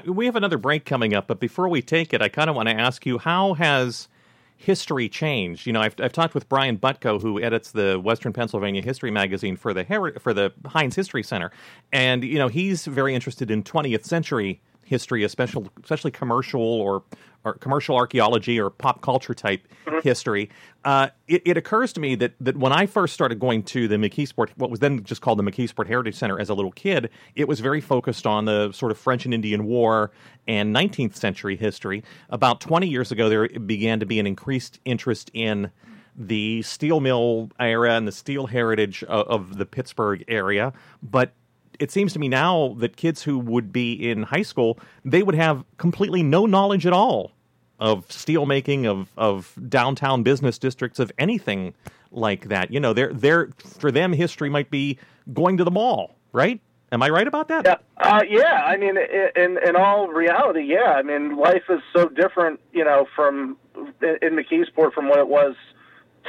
We 0.06 0.26
have 0.26 0.36
another 0.36 0.58
break 0.58 0.86
coming 0.86 1.14
up, 1.14 1.28
but 1.28 1.40
before 1.40 1.68
we 1.68 1.82
take 1.82 2.14
it, 2.14 2.22
I 2.22 2.30
kind 2.30 2.50
of 2.50 2.56
want 2.56 2.70
to 2.70 2.76
ask 2.76 3.06
you 3.06 3.18
how 3.20 3.54
has 3.56 4.08
history 4.56 5.08
changed? 5.08 5.68
You 5.68 5.74
know, 5.74 5.82
I've, 5.82 5.96
I've 6.00 6.14
talked 6.14 6.34
with 6.34 6.50
Brian 6.50 6.78
Butko, 6.78 7.22
who 7.22 7.40
edits 7.42 7.72
the 7.72 8.00
Western 8.00 8.34
Pennsylvania 8.34 8.82
History 8.82 9.12
magazine 9.12 9.56
for 9.56 9.74
the 9.74 9.84
Her- 9.84 10.18
for 10.20 10.34
the 10.34 10.52
Heinz 10.66 10.96
History 10.96 11.22
Center, 11.22 11.52
and 11.94 12.24
you 12.24 12.40
know 12.40 12.48
he's 12.48 12.86
very 12.86 13.14
interested 13.14 13.52
in 13.52 13.62
20th 13.64 14.06
century 14.06 14.62
history, 14.84 15.24
especially 15.24 15.70
especially 15.84 16.12
commercial 16.12 16.62
or, 16.62 17.04
or 17.48 17.54
commercial 17.56 17.96
archaeology 17.96 18.60
or 18.60 18.70
pop 18.70 19.02
culture 19.02 19.34
type 19.34 19.68
mm-hmm. 19.86 20.00
history. 20.04 20.50
Uh, 20.84 21.10
it, 21.28 21.42
it, 21.46 21.58
occurs 21.58 21.92
to 21.94 22.00
me 22.00 22.16
that 22.16 22.34
that 22.40 22.58
when 22.58 22.72
I 22.72 22.86
first 22.86 23.14
started 23.14 23.40
going 23.40 23.64
to 23.64 23.88
the 23.88 23.96
McKeesport, 23.96 24.50
what 24.56 24.70
was 24.70 24.80
then 24.80 25.04
just 25.04 25.22
called 25.22 25.40
the 25.40 25.44
McKeesport 25.44 25.88
Heritage 25.88 26.16
Center 26.16 26.40
as 26.40 26.50
a 26.50 26.54
little 26.54 26.72
kid, 26.72 27.10
it 27.36 27.48
was 27.48 27.60
very 27.60 27.82
focused 27.82 28.26
on 28.26 28.46
the 28.46 28.72
sort 28.72 28.92
of 28.92 28.98
French 28.98 29.26
and 29.26 29.34
Indian 29.34 29.66
War 29.66 30.12
and 30.48 30.76
19th 30.76 31.16
century 31.16 31.56
history. 31.56 32.04
About 32.30 32.62
20 32.62 32.88
years 32.88 33.12
ago, 33.12 33.28
there 33.30 33.48
began 33.50 34.00
to 34.00 34.06
be 34.06 34.20
an 34.20 34.28
increased 34.28 34.80
interest 34.86 35.32
in 35.34 35.72
the 36.16 36.62
steel 36.64 37.00
mill 37.00 37.52
era 37.60 37.94
and 37.94 38.08
the 38.08 38.12
steel 38.12 38.48
heritage 38.48 39.04
of, 39.04 39.28
of 39.28 39.58
the 39.58 39.66
Pittsburgh 39.66 40.24
area, 40.28 40.74
but 41.04 41.34
it 41.80 41.92
seems 41.92 42.14
to 42.14 42.20
me 42.20 42.28
now 42.28 42.76
that 42.80 42.98
kids 42.98 43.22
who 43.24 43.38
would 43.38 43.72
be 43.72 43.94
in 43.94 44.24
high 44.24 44.42
school 44.42 44.80
they 45.06 45.24
would 45.24 45.36
have 45.36 45.64
completely 45.78 46.24
no 46.24 46.46
knowledge 46.46 46.86
at 46.86 46.94
all 46.94 47.32
of 47.80 48.08
steelmaking 48.08 48.86
of 48.86 49.12
of 49.18 49.54
downtown 49.70 50.24
business 50.24 50.58
districts 50.58 51.00
of 51.00 51.12
anything 51.18 51.74
like 52.12 52.48
that 52.48 52.72
you 52.72 52.80
know 52.80 52.94
they're 52.94 53.14
they're 53.14 53.50
for 53.80 53.92
them 53.92 54.14
history 54.14 54.50
might 54.50 54.70
be 54.70 54.98
going 55.34 55.58
to 55.58 55.64
the 55.64 55.72
mall 55.72 56.16
right 56.32 56.62
am 56.92 57.04
i 57.04 57.10
right 57.10 57.28
about 57.28 57.48
that 57.48 57.66
yeah 57.66 57.76
uh, 57.98 58.24
yeah 58.28 58.64
i 58.66 58.78
mean 58.78 58.98
in 59.36 59.58
in 59.68 59.76
all 59.76 60.08
reality 60.08 60.64
yeah 60.64 60.94
i 60.94 61.02
mean 61.02 61.36
life 61.36 61.64
is 61.70 61.82
so 61.96 62.08
different 62.08 62.60
you 62.72 62.84
know 62.84 63.06
from 63.16 63.58
in, 64.02 64.18
in 64.22 64.36
McKeesport 64.36 64.94
from 64.94 65.10
what 65.10 65.20
it 65.20 65.28
was 65.28 65.56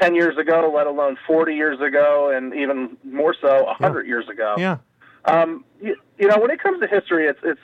10 0.01 0.15
years 0.15 0.37
ago, 0.37 0.73
let 0.75 0.87
alone 0.87 1.17
40 1.27 1.55
years 1.55 1.81
ago, 1.81 2.31
and 2.35 2.55
even 2.55 2.97
more 3.05 3.35
so 3.41 3.65
100 3.65 4.03
yeah. 4.03 4.09
years 4.09 4.29
ago. 4.29 4.55
Yeah. 4.59 4.79
Um, 5.25 5.65
you, 5.81 5.97
you, 6.19 6.29
know, 6.29 6.39
when 6.39 6.51
it 6.51 6.63
comes 6.63 6.81
to 6.81 6.87
history, 6.87 7.27
it's 7.27 7.41
it's 7.43 7.61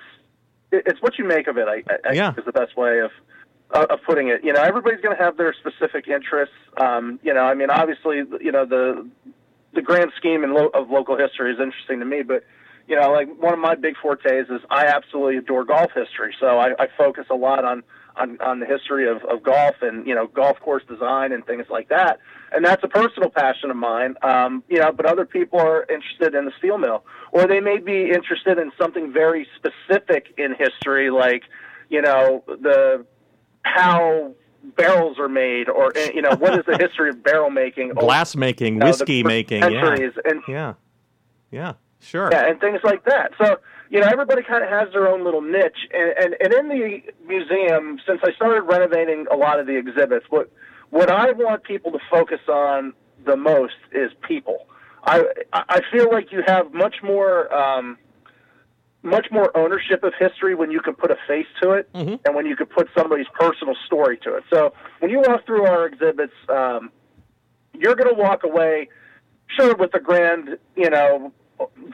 it's 0.73 1.01
what 1.01 1.19
you 1.19 1.25
make 1.25 1.47
of 1.47 1.57
it. 1.57 1.67
I, 1.69 1.83
I 2.09 2.13
yeah. 2.13 2.33
think 2.33 2.41
is 2.41 2.45
the 2.45 2.53
best 2.53 2.77
way 2.77 3.01
of 3.01 3.11
of 3.75 3.99
putting 4.07 4.29
it. 4.29 4.45
You 4.45 4.53
know, 4.53 4.63
everybody's 4.63 5.01
going 5.01 5.17
to 5.17 5.23
have 5.23 5.37
their 5.37 5.55
specific 5.55 6.09
interests. 6.09 6.55
Um, 6.81 7.19
you 7.23 7.35
know, 7.35 7.43
I 7.43 7.55
mean, 7.55 7.71
obviously, 7.71 8.23
you 8.41 8.53
know 8.53 8.65
the 8.65 9.09
the 9.75 9.83
grand 9.83 10.13
scheme 10.17 10.43
lo- 10.43 10.71
of 10.73 10.91
local 10.91 11.19
history 11.19 11.53
is 11.53 11.61
interesting 11.61 12.01
to 12.01 12.07
me, 12.07 12.23
but 12.23 12.45
you 12.87 13.01
know, 13.01 13.11
like 13.11 13.29
one 13.41 13.53
of 13.53 13.59
my 13.59 13.75
big 13.75 13.97
fortes 13.97 14.49
is 14.51 14.61
I 14.71 14.87
absolutely 14.87 15.39
adore 15.39 15.65
golf 15.65 15.91
history. 15.95 16.35
So 16.39 16.59
I, 16.59 16.73
I 16.79 16.89
focus 16.97 17.27
a 17.31 17.35
lot 17.35 17.65
on 17.65 17.83
on, 18.17 18.41
on 18.41 18.61
the 18.61 18.67
history 18.67 19.09
of, 19.09 19.25
of 19.25 19.43
golf 19.43 19.77
and 19.83 20.07
you 20.07 20.15
know 20.15 20.27
golf 20.29 20.61
course 20.61 20.83
design 20.89 21.33
and 21.33 21.45
things 21.47 21.67
like 21.71 21.89
that. 21.89 22.21
And 22.53 22.65
that's 22.65 22.85
a 22.85 22.89
personal 22.89 23.31
passion 23.31 23.71
of 23.71 23.77
mine. 23.77 24.15
Um, 24.23 24.63
you 24.69 24.79
know, 24.79 24.93
but 24.93 25.07
other 25.07 25.27
people 25.27 25.59
are 25.59 25.85
interested 25.91 26.35
in 26.35 26.45
the 26.45 26.53
steel 26.59 26.79
mill, 26.79 27.05
or 27.33 27.47
they 27.47 27.61
may 27.61 27.79
be 27.79 28.11
interested 28.11 28.59
in 28.59 28.71
something 28.79 29.13
very 29.13 29.49
specific 29.57 30.33
in 30.39 30.55
history, 30.55 31.11
like 31.11 31.43
you 31.89 32.03
know 32.03 32.45
the 32.47 33.05
how 33.65 34.33
barrels 34.77 35.19
are 35.19 35.29
made, 35.29 35.69
or 35.69 35.93
you 35.97 36.23
know 36.23 36.37
what 36.37 36.59
is 36.59 36.65
the 36.67 36.79
history 36.79 37.11
of 37.11 37.23
barrel 37.23 37.51
making, 37.51 37.89
glass 37.95 38.37
making, 38.37 38.79
whiskey 38.79 39.23
making, 39.23 39.63
yeah, 39.63 39.97
and, 40.25 40.43
yeah, 40.49 40.75
yeah, 41.51 41.75
sure, 42.01 42.31
yeah, 42.33 42.47
and 42.49 42.61
things 42.61 42.81
like 42.85 43.05
that. 43.05 43.33
So 43.43 43.59
you 43.91 44.01
know, 44.01 44.09
everybody 44.11 44.43
kind 44.43 44.65
of 44.65 44.71
has 44.71 44.89
their 44.93 45.09
own 45.09 45.25
little 45.25 45.41
niche. 45.41 45.89
And, 45.93 46.15
and, 46.19 46.37
and 46.41 46.53
in 46.53 46.69
the 46.69 47.03
museum, 47.27 48.01
since 48.07 48.21
I 48.25 48.33
started 48.33 48.63
renovating 48.63 49.27
a 49.31 49.37
lot 49.37 49.61
of 49.61 49.67
the 49.67 49.77
exhibits, 49.77 50.27
what, 50.31 50.51
what 50.91 51.11
I 51.11 51.31
want 51.31 51.63
people 51.63 51.93
to 51.93 52.01
focus 52.11 52.41
on 52.49 52.93
the 53.25 53.37
most 53.37 53.75
is 53.93 54.11
people. 54.27 54.67
I, 55.05 55.23
I 55.53 55.81
feel 55.93 56.11
like 56.11 56.33
you 56.33 56.43
have 56.47 56.73
much 56.73 56.97
more, 57.05 57.55
um, 57.55 57.99
much 59.05 59.27
more 59.31 59.55
ownership 59.57 60.03
of 60.03 60.15
history 60.19 60.55
when 60.55 60.71
you 60.71 60.81
can 60.81 60.95
put 60.95 61.11
a 61.11 61.17
face 61.29 61.47
to 61.63 61.73
it 61.73 61.93
mm-hmm. 61.93 62.15
and 62.25 62.35
when 62.35 62.47
you 62.47 62.57
can 62.57 62.67
put 62.67 62.89
somebody's 62.97 63.27
personal 63.39 63.75
story 63.87 64.17
to 64.19 64.35
it. 64.35 64.45
So 64.53 64.73
when 65.01 65.11
you 65.11 65.21
walk 65.21 65.45
through 65.45 65.67
our 65.67 65.87
exhibits, 65.87 66.33
um, 66.49 66.91
you're 67.75 67.95
going 67.95 68.13
to 68.13 68.21
walk 68.21 68.45
away, 68.45 68.89
sure, 69.59 69.77
with 69.77 69.93
the 69.93 70.01
grand, 70.01 70.59
you 70.75 70.89
know, 70.89 71.33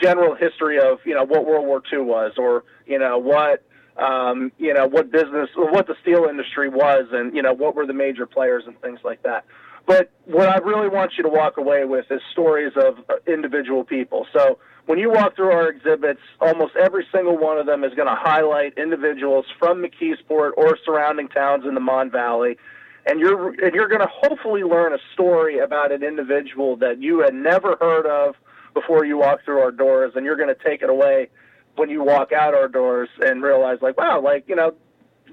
general 0.01 0.35
history 0.35 0.79
of 0.79 0.99
you 1.05 1.15
know 1.15 1.25
what 1.25 1.47
World 1.47 1.67
War 1.67 1.83
II 1.93 2.01
was, 2.01 2.33
or 2.39 2.65
you 2.87 2.99
know 2.99 3.19
what 3.19 3.65
um, 3.97 4.53
you 4.59 4.73
know 4.73 4.87
what 4.87 5.11
business 5.11 5.51
or 5.57 5.71
what 5.71 5.87
the 5.87 5.95
steel 6.03 6.25
industry 6.25 6.69
was, 6.69 7.09
and 7.13 7.35
you 7.35 7.43
know 7.43 7.53
what 7.53 7.75
were 7.75 7.87
the 7.87 7.93
major 7.93 8.27
players 8.27 8.65
and 8.67 8.81
things 8.81 9.01
like 9.05 9.23
that. 9.23 9.45
But 9.91 10.13
what 10.25 10.49
I 10.49 10.59
really 10.59 10.89
want 10.89 11.15
you 11.19 11.25
to 11.25 11.29
walk 11.29 11.57
away 11.57 11.85
with 11.85 12.05
is 12.13 12.21
stories 12.31 12.71
of 12.77 12.99
uh, 13.09 13.15
individual 13.27 13.83
people. 13.83 14.25
So 14.33 14.61
when 14.87 15.01
you 15.01 15.11
walk 15.11 15.35
through 15.35 15.51
our 15.51 15.69
exhibits, 15.69 16.21
almost 16.41 16.77
every 16.77 17.05
single 17.13 17.37
one 17.37 17.59
of 17.59 17.67
them 17.67 17.83
is 17.83 17.93
going 17.95 18.07
to 18.07 18.15
highlight 18.15 18.79
individuals 18.79 19.47
from 19.59 19.83
McKeesport 19.83 20.53
or 20.57 20.79
surrounding 20.85 21.27
towns 21.27 21.65
in 21.67 21.75
the 21.75 21.81
Mon 21.81 22.09
Valley. 22.09 22.57
And 23.05 23.19
you're 23.19 23.49
and 23.49 23.75
you're 23.75 23.89
going 23.89 24.01
to 24.01 24.13
hopefully 24.13 24.63
learn 24.63 24.93
a 24.93 24.99
story 25.13 25.59
about 25.59 25.91
an 25.91 26.05
individual 26.05 26.77
that 26.77 27.03
you 27.03 27.23
had 27.23 27.35
never 27.35 27.77
heard 27.81 28.07
of 28.07 28.37
before 28.75 29.05
you 29.05 29.19
walk 29.19 29.45
through 29.45 29.59
our 29.59 29.73
doors, 29.73 30.13
and 30.15 30.25
you're 30.25 30.37
going 30.37 30.55
to 30.55 30.65
take 30.65 30.83
it 30.83 30.89
away 30.89 31.31
when 31.75 31.91
you 31.91 32.05
walk 32.05 32.31
out 32.31 32.55
our 32.55 32.69
doors 32.69 33.09
and 33.27 33.43
realize, 33.43 33.79
like, 33.83 33.99
wow, 33.99 34.21
like 34.21 34.45
you 34.47 34.55
know, 34.55 34.73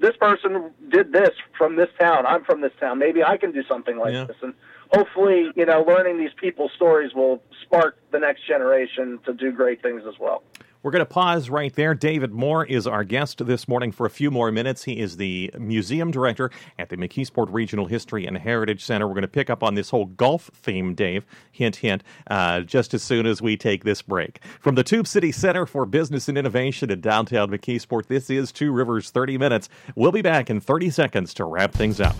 this 0.00 0.16
person 0.16 0.70
did 0.90 1.12
this 1.12 1.30
from 1.56 1.76
this 1.76 1.88
town. 1.98 2.26
I'm 2.26 2.44
from 2.44 2.60
this 2.60 2.72
town. 2.80 2.98
Maybe 2.98 3.22
I 3.22 3.36
can 3.36 3.52
do 3.52 3.62
something 3.64 3.98
like 3.98 4.14
yeah. 4.14 4.24
this. 4.24 4.36
And 4.42 4.54
hopefully, 4.92 5.50
you 5.56 5.66
know, 5.66 5.82
learning 5.82 6.18
these 6.18 6.32
people's 6.36 6.72
stories 6.74 7.14
will 7.14 7.42
spark 7.62 7.98
the 8.10 8.18
next 8.18 8.46
generation 8.46 9.18
to 9.26 9.32
do 9.32 9.52
great 9.52 9.82
things 9.82 10.02
as 10.08 10.18
well. 10.18 10.42
We're 10.88 10.92
going 10.92 11.00
to 11.00 11.12
pause 11.12 11.50
right 11.50 11.74
there. 11.74 11.94
David 11.94 12.32
Moore 12.32 12.64
is 12.64 12.86
our 12.86 13.04
guest 13.04 13.44
this 13.44 13.68
morning 13.68 13.92
for 13.92 14.06
a 14.06 14.10
few 14.10 14.30
more 14.30 14.50
minutes. 14.50 14.84
He 14.84 14.98
is 14.98 15.18
the 15.18 15.52
museum 15.58 16.10
director 16.10 16.50
at 16.78 16.88
the 16.88 16.96
McKeesport 16.96 17.48
Regional 17.50 17.84
History 17.84 18.24
and 18.24 18.38
Heritage 18.38 18.82
Center. 18.82 19.06
We're 19.06 19.12
going 19.12 19.20
to 19.20 19.28
pick 19.28 19.50
up 19.50 19.62
on 19.62 19.74
this 19.74 19.90
whole 19.90 20.06
golf 20.06 20.50
theme, 20.54 20.94
Dave, 20.94 21.26
hint, 21.52 21.76
hint, 21.76 22.02
uh, 22.30 22.62
just 22.62 22.94
as 22.94 23.02
soon 23.02 23.26
as 23.26 23.42
we 23.42 23.54
take 23.54 23.84
this 23.84 24.00
break. 24.00 24.40
From 24.60 24.76
the 24.76 24.82
Tube 24.82 25.06
City 25.06 25.30
Center 25.30 25.66
for 25.66 25.84
Business 25.84 26.26
and 26.26 26.38
Innovation 26.38 26.90
in 26.90 27.02
downtown 27.02 27.50
McKeesport, 27.50 28.06
this 28.06 28.30
is 28.30 28.50
Two 28.50 28.72
Rivers 28.72 29.10
30 29.10 29.36
Minutes. 29.36 29.68
We'll 29.94 30.10
be 30.10 30.22
back 30.22 30.48
in 30.48 30.58
30 30.58 30.88
seconds 30.88 31.34
to 31.34 31.44
wrap 31.44 31.74
things 31.74 32.00
up. 32.00 32.16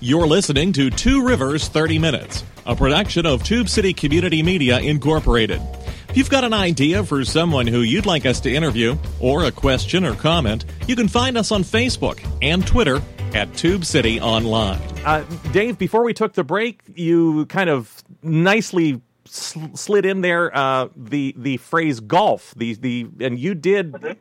You're 0.00 0.26
listening 0.26 0.72
to 0.72 0.88
Two 0.88 1.22
Rivers 1.22 1.68
30 1.68 1.98
Minutes, 1.98 2.44
a 2.64 2.74
production 2.74 3.26
of 3.26 3.44
Tube 3.44 3.68
City 3.68 3.92
Community 3.92 4.42
Media 4.42 4.78
Incorporated. 4.78 5.60
If 6.14 6.18
you've 6.18 6.30
got 6.30 6.44
an 6.44 6.52
idea 6.52 7.02
for 7.02 7.24
someone 7.24 7.66
who 7.66 7.80
you'd 7.80 8.06
like 8.06 8.24
us 8.24 8.38
to 8.42 8.54
interview, 8.54 8.96
or 9.18 9.46
a 9.46 9.50
question 9.50 10.04
or 10.04 10.14
comment, 10.14 10.64
you 10.86 10.94
can 10.94 11.08
find 11.08 11.36
us 11.36 11.50
on 11.50 11.64
Facebook 11.64 12.24
and 12.40 12.64
Twitter 12.64 13.02
at 13.34 13.52
Tube 13.56 13.84
City 13.84 14.20
Online. 14.20 14.80
Uh, 15.04 15.24
Dave, 15.50 15.76
before 15.76 16.04
we 16.04 16.14
took 16.14 16.34
the 16.34 16.44
break, 16.44 16.82
you 16.94 17.46
kind 17.46 17.68
of 17.68 18.04
nicely 18.22 19.02
sl- 19.24 19.74
slid 19.74 20.06
in 20.06 20.20
there 20.20 20.56
uh, 20.56 20.86
the 20.94 21.34
the 21.36 21.56
phrase 21.56 21.98
golf. 21.98 22.54
The 22.56 22.74
the 22.74 23.08
and 23.18 23.36
you 23.36 23.56
did. 23.56 24.16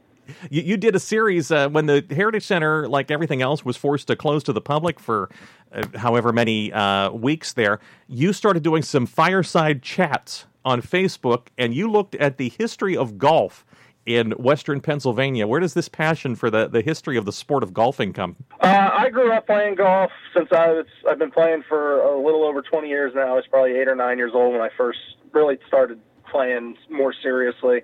You, 0.49 0.63
you 0.63 0.77
did 0.77 0.95
a 0.95 0.99
series 0.99 1.51
uh, 1.51 1.69
when 1.69 1.85
the 1.85 2.03
Heritage 2.09 2.45
Center, 2.45 2.87
like 2.87 3.11
everything 3.11 3.43
else, 3.43 3.63
was 3.63 3.77
forced 3.77 4.07
to 4.07 4.15
close 4.15 4.41
to 4.43 4.53
the 4.53 4.61
public 4.61 4.99
for 4.99 5.29
uh, 5.71 5.83
however 5.95 6.33
many 6.33 6.73
uh, 6.73 7.11
weeks 7.11 7.53
there. 7.53 7.79
You 8.07 8.33
started 8.33 8.63
doing 8.63 8.81
some 8.81 9.05
fireside 9.05 9.83
chats 9.83 10.45
on 10.65 10.81
Facebook 10.81 11.47
and 11.57 11.73
you 11.73 11.89
looked 11.89 12.15
at 12.15 12.37
the 12.37 12.49
history 12.57 12.95
of 12.95 13.17
golf 13.17 13.65
in 14.05 14.31
Western 14.31 14.81
Pennsylvania. 14.81 15.47
Where 15.47 15.59
does 15.59 15.73
this 15.73 15.87
passion 15.87 16.35
for 16.35 16.49
the, 16.49 16.67
the 16.67 16.81
history 16.81 17.17
of 17.17 17.25
the 17.25 17.31
sport 17.31 17.63
of 17.63 17.73
golfing 17.73 18.13
come? 18.13 18.35
Uh, 18.59 18.89
I 18.91 19.09
grew 19.09 19.31
up 19.31 19.45
playing 19.45 19.75
golf 19.75 20.11
since 20.35 20.49
I 20.51 20.71
was, 20.71 20.85
I've 21.09 21.19
been 21.19 21.31
playing 21.31 21.63
for 21.67 22.01
a 22.01 22.17
little 22.17 22.43
over 22.43 22.61
20 22.61 22.87
years 22.89 23.13
now. 23.15 23.33
I 23.33 23.35
was 23.35 23.45
probably 23.49 23.77
eight 23.77 23.87
or 23.87 23.95
nine 23.95 24.17
years 24.17 24.31
old 24.33 24.53
when 24.53 24.61
I 24.61 24.69
first 24.77 24.99
really 25.31 25.57
started 25.67 25.99
playing 26.29 26.75
more 26.89 27.13
seriously. 27.21 27.81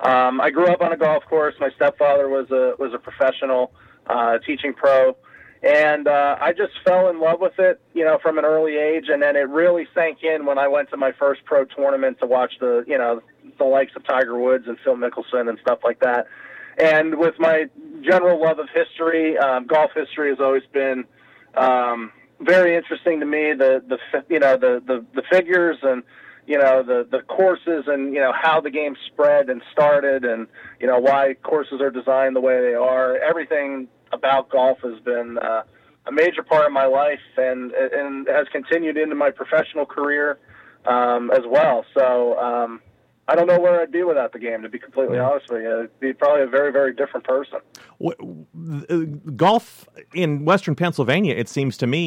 Um, 0.00 0.40
I 0.40 0.50
grew 0.50 0.66
up 0.66 0.82
on 0.82 0.92
a 0.92 0.96
golf 0.96 1.24
course. 1.24 1.54
My 1.58 1.70
stepfather 1.74 2.28
was 2.28 2.50
a 2.50 2.74
was 2.78 2.92
a 2.92 2.98
professional 2.98 3.72
uh, 4.06 4.38
teaching 4.46 4.74
pro, 4.74 5.16
and 5.62 6.06
uh, 6.06 6.36
I 6.40 6.52
just 6.52 6.72
fell 6.84 7.08
in 7.08 7.20
love 7.20 7.40
with 7.40 7.58
it, 7.58 7.80
you 7.94 8.04
know, 8.04 8.18
from 8.22 8.38
an 8.38 8.44
early 8.44 8.76
age, 8.76 9.06
and 9.08 9.22
then 9.22 9.36
it 9.36 9.48
really 9.48 9.86
sank 9.94 10.18
in 10.22 10.46
when 10.46 10.58
I 10.58 10.68
went 10.68 10.90
to 10.90 10.96
my 10.96 11.12
first 11.12 11.44
pro 11.44 11.64
tournament 11.64 12.18
to 12.20 12.26
watch 12.26 12.54
the, 12.60 12.84
you 12.86 12.98
know, 12.98 13.22
the 13.58 13.64
likes 13.64 13.92
of 13.96 14.04
Tiger 14.04 14.38
Woods 14.38 14.64
and 14.66 14.78
Phil 14.84 14.96
Mickelson 14.96 15.48
and 15.48 15.58
stuff 15.60 15.78
like 15.82 16.00
that. 16.00 16.26
And 16.78 17.18
with 17.18 17.34
my 17.38 17.66
general 18.02 18.40
love 18.40 18.58
of 18.58 18.68
history, 18.74 19.38
um, 19.38 19.66
golf 19.66 19.92
history 19.94 20.28
has 20.30 20.40
always 20.40 20.64
been 20.72 21.04
um, 21.56 22.12
very 22.40 22.76
interesting 22.76 23.20
to 23.20 23.26
me. 23.26 23.54
The 23.54 23.82
the 23.88 23.98
you 24.28 24.38
know 24.38 24.56
the 24.56 24.82
the, 24.86 25.04
the 25.14 25.22
figures 25.30 25.78
and 25.82 26.02
you 26.46 26.58
know 26.58 26.82
the 26.82 27.06
the 27.10 27.22
courses 27.22 27.84
and 27.86 28.12
you 28.12 28.20
know 28.20 28.32
how 28.32 28.60
the 28.60 28.70
game 28.70 28.94
spread 29.06 29.48
and 29.48 29.62
started 29.72 30.24
and 30.24 30.46
you 30.80 30.86
know 30.86 30.98
why 30.98 31.34
courses 31.42 31.80
are 31.80 31.90
designed 31.90 32.36
the 32.36 32.40
way 32.40 32.60
they 32.60 32.74
are. 32.74 33.16
Everything 33.16 33.88
about 34.16 34.48
golf 34.50 34.78
has 34.82 34.98
been 35.00 35.38
uh, 35.38 35.62
a 36.06 36.12
major 36.12 36.42
part 36.42 36.66
of 36.66 36.72
my 36.72 36.86
life 36.86 37.20
and 37.36 37.72
and 37.72 38.26
has 38.28 38.46
continued 38.50 38.96
into 38.96 39.14
my 39.14 39.30
professional 39.30 39.86
career 39.86 40.38
um, 40.86 41.30
as 41.30 41.44
well. 41.46 41.84
So 41.94 42.38
um, 42.38 42.80
I 43.28 43.34
don't 43.34 43.48
know 43.48 43.58
where 43.58 43.80
I'd 43.80 43.90
be 43.90 44.04
without 44.04 44.32
the 44.32 44.38
game. 44.38 44.62
To 44.62 44.68
be 44.68 44.78
completely 44.78 45.18
honest 45.18 45.50
with 45.50 45.62
you, 45.62 45.80
I'd 45.82 46.00
be 46.00 46.12
probably 46.12 46.42
a 46.42 46.46
very 46.48 46.72
very 46.72 46.92
different 46.94 47.26
person. 47.26 47.58
What, 47.98 48.16
uh, 48.88 48.96
golf 49.36 49.88
in 50.14 50.44
Western 50.44 50.74
Pennsylvania, 50.74 51.34
it 51.34 51.48
seems 51.48 51.76
to 51.78 51.86
me, 51.86 52.04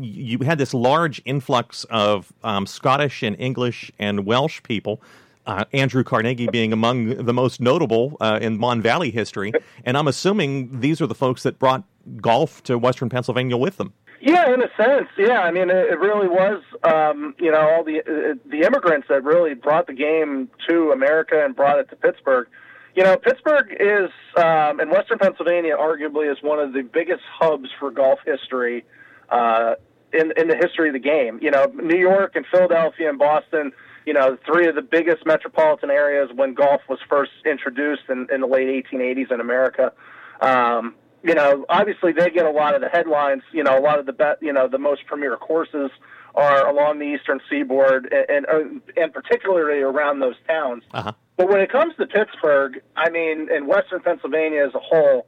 you 0.00 0.38
had 0.40 0.58
this 0.58 0.72
large 0.72 1.20
influx 1.24 1.84
of 1.84 2.32
um, 2.42 2.66
Scottish 2.66 3.22
and 3.22 3.36
English 3.38 3.90
and 3.98 4.26
Welsh 4.26 4.62
people 4.62 5.02
uh, 5.46 5.64
Andrew 5.72 6.04
Carnegie 6.04 6.48
being 6.48 6.72
among 6.72 7.24
the 7.24 7.34
most 7.34 7.60
notable 7.60 8.16
uh, 8.20 8.38
in 8.40 8.58
Mon 8.58 8.80
Valley 8.80 9.10
history. 9.10 9.52
And 9.84 9.96
I'm 9.96 10.08
assuming 10.08 10.80
these 10.80 11.00
are 11.00 11.06
the 11.06 11.14
folks 11.14 11.42
that 11.42 11.58
brought 11.58 11.84
golf 12.20 12.62
to 12.64 12.78
Western 12.78 13.08
Pennsylvania 13.08 13.56
with 13.56 13.76
them. 13.76 13.92
Yeah, 14.20 14.54
in 14.54 14.62
a 14.62 14.68
sense, 14.74 15.08
yeah. 15.18 15.40
I 15.40 15.50
mean, 15.50 15.68
it, 15.68 15.98
really 15.98 16.28
was, 16.28 16.62
um, 16.82 17.34
you 17.38 17.50
know, 17.50 17.60
all 17.60 17.84
the 17.84 17.98
uh, 18.00 18.34
the 18.48 18.62
immigrants 18.62 19.08
that 19.10 19.22
really 19.22 19.52
brought 19.52 19.86
the 19.86 19.92
game 19.92 20.48
to 20.66 20.92
America 20.92 21.44
and 21.44 21.54
brought 21.54 21.78
it 21.78 21.90
to 21.90 21.96
Pittsburgh. 21.96 22.48
You 22.94 23.02
know, 23.02 23.18
Pittsburgh 23.18 23.76
is, 23.78 24.10
um, 24.42 24.80
in 24.80 24.88
Western 24.88 25.18
Pennsylvania, 25.18 25.76
arguably 25.76 26.32
is 26.32 26.38
one 26.42 26.58
of 26.58 26.72
the 26.72 26.82
biggest 26.82 27.22
hubs 27.38 27.68
for 27.78 27.90
golf 27.90 28.20
history 28.24 28.86
uh, 29.28 29.74
in 30.14 30.32
in 30.38 30.48
the 30.48 30.56
history 30.56 30.88
of 30.88 30.94
the 30.94 31.00
game. 31.00 31.38
You 31.42 31.50
know, 31.50 31.66
New 31.74 31.98
York 31.98 32.34
and 32.34 32.46
Philadelphia 32.50 33.10
and 33.10 33.18
Boston 33.18 33.72
you 34.06 34.12
know, 34.12 34.36
three 34.46 34.68
of 34.68 34.74
the 34.74 34.82
biggest 34.82 35.24
metropolitan 35.24 35.90
areas 35.90 36.30
when 36.34 36.54
golf 36.54 36.82
was 36.88 36.98
first 37.08 37.32
introduced 37.46 38.02
in, 38.08 38.26
in 38.32 38.40
the 38.40 38.46
late 38.46 38.84
1880s 38.86 39.32
in 39.32 39.40
America. 39.40 39.92
Um, 40.40 40.94
you 41.22 41.34
know, 41.34 41.64
obviously 41.68 42.12
they 42.12 42.28
get 42.30 42.44
a 42.44 42.50
lot 42.50 42.74
of 42.74 42.82
the 42.82 42.88
headlines. 42.88 43.42
You 43.52 43.64
know, 43.64 43.78
a 43.78 43.80
lot 43.80 43.98
of 43.98 44.06
the 44.06 44.12
be- 44.12 44.46
you 44.46 44.52
know 44.52 44.68
the 44.68 44.78
most 44.78 45.06
premier 45.06 45.36
courses 45.36 45.90
are 46.34 46.68
along 46.68 46.98
the 46.98 47.06
eastern 47.06 47.40
seaboard 47.48 48.12
and 48.12 48.46
and, 48.46 48.46
uh, 48.46 49.00
and 49.00 49.12
particularly 49.12 49.80
around 49.80 50.20
those 50.20 50.36
towns. 50.46 50.82
Uh-huh. 50.92 51.12
But 51.36 51.48
when 51.48 51.60
it 51.60 51.72
comes 51.72 51.94
to 51.96 52.06
Pittsburgh, 52.06 52.80
I 52.96 53.10
mean, 53.10 53.48
in 53.50 53.66
Western 53.66 54.00
Pennsylvania 54.00 54.66
as 54.66 54.74
a 54.74 54.78
whole, 54.78 55.26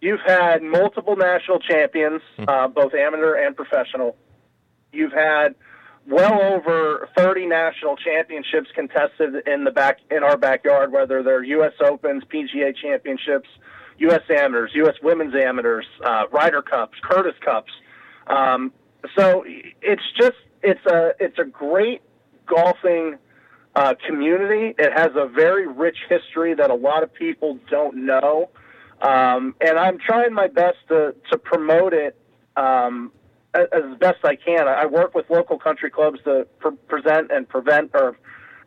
you've 0.00 0.20
had 0.24 0.62
multiple 0.62 1.16
national 1.16 1.58
champions, 1.60 2.20
uh, 2.46 2.68
both 2.68 2.94
amateur 2.94 3.34
and 3.34 3.56
professional. 3.56 4.16
You've 4.92 5.12
had 5.12 5.54
well 6.08 6.40
over 6.42 7.08
30 7.16 7.46
national 7.46 7.96
championships 7.96 8.68
contested 8.74 9.46
in 9.46 9.64
the 9.64 9.70
back 9.70 9.98
in 10.10 10.22
our 10.22 10.36
backyard, 10.36 10.90
whether 10.90 11.22
they're 11.22 11.44
U.S. 11.44 11.74
Opens, 11.80 12.24
PGA 12.24 12.74
Championships, 12.74 13.48
U.S. 13.98 14.22
Amateurs, 14.30 14.70
U.S. 14.74 14.94
Women's 15.02 15.34
Amateurs, 15.34 15.86
uh, 16.04 16.24
Ryder 16.32 16.62
Cups, 16.62 16.96
Curtis 17.02 17.34
Cups. 17.44 17.72
Um, 18.26 18.72
so 19.16 19.44
it's 19.46 20.02
just 20.16 20.36
it's 20.62 20.84
a 20.86 21.12
it's 21.20 21.38
a 21.38 21.44
great 21.44 22.02
golfing 22.46 23.16
uh, 23.76 23.94
community. 24.06 24.74
It 24.78 24.92
has 24.92 25.10
a 25.14 25.26
very 25.28 25.66
rich 25.66 25.98
history 26.08 26.54
that 26.54 26.70
a 26.70 26.74
lot 26.74 27.02
of 27.02 27.12
people 27.12 27.58
don't 27.70 28.06
know, 28.06 28.50
um, 29.02 29.54
and 29.60 29.78
I'm 29.78 29.98
trying 29.98 30.32
my 30.32 30.48
best 30.48 30.78
to 30.88 31.14
to 31.30 31.38
promote 31.38 31.92
it 31.92 32.16
um, 32.56 33.12
as, 33.72 33.98
best 33.98 34.24
I 34.24 34.36
can. 34.36 34.68
I 34.68 34.86
work 34.86 35.14
with 35.14 35.28
local 35.30 35.58
country 35.58 35.90
clubs 35.90 36.20
to 36.24 36.46
pre- 36.58 36.76
present 36.88 37.30
and 37.30 37.48
prevent 37.48 37.90
or 37.94 38.16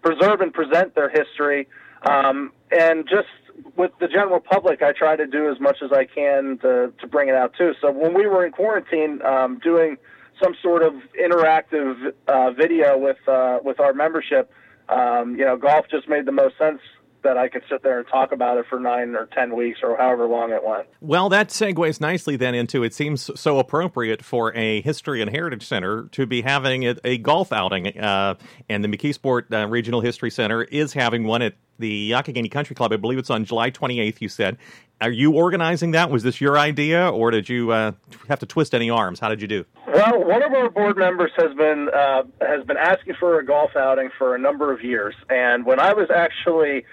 preserve 0.01 0.41
and 0.41 0.54
present 0.54 0.95
their 0.95 1.10
history, 1.10 1.67
um, 2.04 2.51
and 2.71 3.08
just 3.08 3.27
with 3.75 3.91
the 3.99 4.08
general 4.08 4.39
public, 4.39 4.82
I 4.82 4.91
try 4.91 5.15
to 5.15 5.27
do 5.27 5.51
as 5.51 5.60
much 5.60 5.77
as 5.84 5.91
I 5.91 6.06
can 6.06 6.58
to 6.62 6.93
to 6.99 7.08
bring 7.08 7.30
it 7.30 7.36
out 7.36 7.54
too. 7.58 7.73
So 7.82 7.91
when 7.91 8.13
we 8.13 8.25
were 8.27 8.45
in 8.45 8.51
quarantine, 8.51 9.21
um, 9.23 9.60
doing 9.60 9.97
some 10.41 10.56
sort 10.62 10.84
of 10.84 10.93
interactive 11.19 12.13
uh, 12.27 12.51
video 12.51 12.97
with 12.97 13.17
uh, 13.27 13.60
with 13.63 13.80
our 13.80 13.93
membership, 13.93 14.51
um, 14.89 15.36
you 15.38 15.45
know, 15.45 15.58
golf 15.58 15.86
just 15.89 16.08
made 16.10 16.25
the 16.25 16.32
most 16.32 16.58
sense 16.58 16.80
that 17.23 17.38
I 17.38 17.49
could 17.49 17.63
sit 17.69 17.84
there 17.84 17.99
and 17.99 18.07
talk 18.07 18.31
about 18.31 18.57
it 18.57 18.65
for 18.69 18.79
nine 18.79 19.15
or 19.15 19.27
ten 19.27 19.55
weeks 19.55 19.79
or 19.84 19.97
however 19.97 20.27
long 20.27 20.51
it 20.51 20.63
went. 20.63 20.88
Well, 20.99 21.29
that 21.29 21.49
segues 21.49 22.01
nicely 22.01 22.36
then 22.36 22.55
into 22.55 22.84
it 22.84 22.93
seems 22.93 23.29
so 23.39 23.60
appropriate 23.60 24.23
for 24.23 24.55
a 24.55 24.81
History 24.81 25.21
and 25.21 25.29
Heritage 25.29 25.65
Center 25.65 26.03
to 26.12 26.25
be 26.25 26.41
having 26.41 26.86
a, 26.88 26.95
a 27.03 27.17
golf 27.17 27.51
outing, 27.51 27.97
uh, 27.97 28.36
and 28.69 28.84
the 28.84 28.88
McKeesport 28.88 29.53
uh, 29.53 29.67
Regional 29.67 30.01
History 30.01 30.31
Center 30.31 30.63
is 30.63 30.93
having 30.93 31.25
one 31.25 31.41
at 31.41 31.55
the 31.79 32.12
Youghiogheny 32.12 32.51
Country 32.51 32.75
Club. 32.75 32.93
I 32.93 32.97
believe 32.97 33.17
it's 33.17 33.29
on 33.29 33.43
July 33.43 33.71
28th. 33.71 34.21
You 34.21 34.29
said, 34.29 34.57
are 35.01 35.10
you 35.10 35.34
organizing 35.34 35.91
that? 35.91 36.12
Was 36.12 36.21
this 36.21 36.39
your 36.39 36.57
idea, 36.60 37.10
or 37.10 37.31
did 37.31 37.49
you 37.49 37.71
uh, 37.71 37.93
have 38.27 38.39
to 38.39 38.45
twist 38.45 38.75
any 38.75 38.89
arms? 38.89 39.19
How 39.19 39.29
did 39.29 39.41
you 39.41 39.47
do? 39.47 39.65
Well, 39.91 40.23
one 40.23 40.43
of 40.43 40.53
our 40.53 40.69
board 40.69 40.95
members 40.95 41.31
has 41.38 41.55
been 41.55 41.89
uh, 41.93 42.23
has 42.39 42.63
been 42.65 42.77
asking 42.77 43.15
for 43.19 43.39
a 43.39 43.45
golf 43.45 43.71
outing 43.75 44.10
for 44.17 44.36
a 44.36 44.39
number 44.39 44.71
of 44.71 44.84
years, 44.84 45.15
and 45.29 45.65
when 45.65 45.79
I 45.79 45.93
was 45.93 46.10
actually 46.13 46.86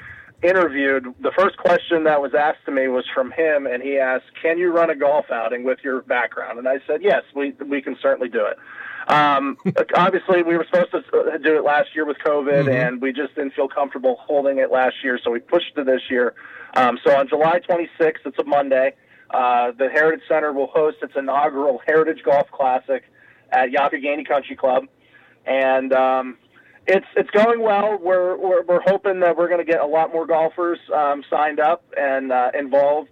interviewed, 0.42 1.14
the 1.20 1.32
first 1.36 1.56
question 1.56 2.04
that 2.04 2.20
was 2.20 2.32
asked 2.34 2.64
to 2.66 2.70
me 2.70 2.88
was 2.88 3.04
from 3.12 3.32
him, 3.32 3.66
and 3.66 3.82
he 3.82 3.98
asked, 3.98 4.26
"Can 4.40 4.58
you 4.58 4.70
run 4.70 4.90
a 4.90 4.94
golf 4.94 5.30
outing 5.30 5.64
with 5.64 5.78
your 5.82 6.02
background?" 6.02 6.58
And 6.58 6.68
I 6.68 6.80
said, 6.86 7.02
"Yes, 7.02 7.24
we 7.34 7.52
we 7.64 7.82
can 7.82 7.96
certainly 8.00 8.28
do 8.28 8.44
it." 8.44 8.58
Um, 9.08 9.56
obviously, 9.94 10.42
we 10.42 10.56
were 10.56 10.66
supposed 10.70 10.92
to 10.92 11.38
do 11.42 11.56
it 11.56 11.64
last 11.64 11.94
year 11.94 12.04
with 12.04 12.18
COVID, 12.18 12.64
mm-hmm. 12.64 12.68
and 12.68 13.02
we 13.02 13.12
just 13.12 13.34
didn't 13.34 13.54
feel 13.54 13.68
comfortable 13.68 14.16
holding 14.20 14.58
it 14.58 14.70
last 14.70 14.96
year, 15.02 15.18
so 15.22 15.30
we 15.30 15.40
pushed 15.40 15.74
to 15.76 15.84
this 15.84 16.02
year. 16.10 16.34
Um, 16.74 16.98
so 17.04 17.16
on 17.16 17.28
July 17.28 17.60
26th, 17.60 18.26
it's 18.26 18.38
a 18.38 18.44
Monday. 18.44 18.94
Uh, 19.30 19.72
the 19.72 19.88
Heritage 19.88 20.24
Center 20.28 20.52
will 20.52 20.68
host 20.68 20.98
its 21.02 21.14
inaugural 21.16 21.80
Heritage 21.86 22.22
Golf 22.22 22.50
Classic 22.50 23.02
at 23.50 23.70
Youghiogheny 23.70 24.26
Country 24.26 24.56
Club, 24.56 24.84
and 25.46 25.92
um, 25.92 26.36
it's 26.88 27.06
it's 27.16 27.30
going 27.30 27.60
well. 27.60 27.98
We're 28.00 28.36
we're, 28.36 28.62
we're 28.62 28.80
hoping 28.80 29.20
that 29.20 29.36
we're 29.36 29.48
going 29.48 29.64
to 29.64 29.70
get 29.70 29.80
a 29.80 29.86
lot 29.86 30.10
more 30.10 30.26
golfers 30.26 30.78
um, 30.92 31.22
signed 31.28 31.60
up 31.60 31.84
and 31.96 32.32
uh, 32.32 32.50
involved, 32.58 33.10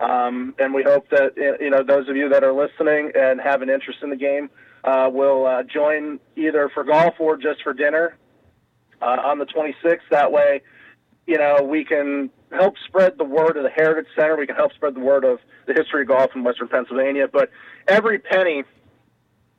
um, 0.00 0.54
and 0.58 0.74
we 0.74 0.82
hope 0.82 1.08
that 1.10 1.34
you 1.36 1.70
know 1.70 1.84
those 1.84 2.08
of 2.08 2.16
you 2.16 2.28
that 2.30 2.42
are 2.42 2.52
listening 2.52 3.12
and 3.14 3.40
have 3.40 3.62
an 3.62 3.70
interest 3.70 4.00
in 4.02 4.10
the 4.10 4.16
game 4.16 4.50
uh, 4.84 5.08
will 5.10 5.46
uh, 5.46 5.62
join 5.62 6.18
either 6.36 6.68
for 6.74 6.82
golf 6.82 7.14
or 7.20 7.36
just 7.36 7.62
for 7.62 7.72
dinner 7.72 8.16
uh, 9.00 9.16
on 9.24 9.38
the 9.38 9.46
26th. 9.46 10.00
That 10.10 10.32
way, 10.32 10.62
you 11.26 11.38
know 11.38 11.62
we 11.62 11.84
can 11.84 12.28
help 12.50 12.74
spread 12.86 13.18
the 13.18 13.24
word 13.24 13.56
of 13.56 13.62
the 13.62 13.70
Heritage 13.70 14.10
Center. 14.16 14.36
We 14.36 14.48
can 14.48 14.56
help 14.56 14.72
spread 14.72 14.94
the 14.94 15.00
word 15.00 15.24
of 15.24 15.38
the 15.66 15.74
history 15.74 16.02
of 16.02 16.08
golf 16.08 16.32
in 16.34 16.42
Western 16.42 16.68
Pennsylvania. 16.68 17.28
But 17.32 17.50
every 17.86 18.18
penny 18.18 18.64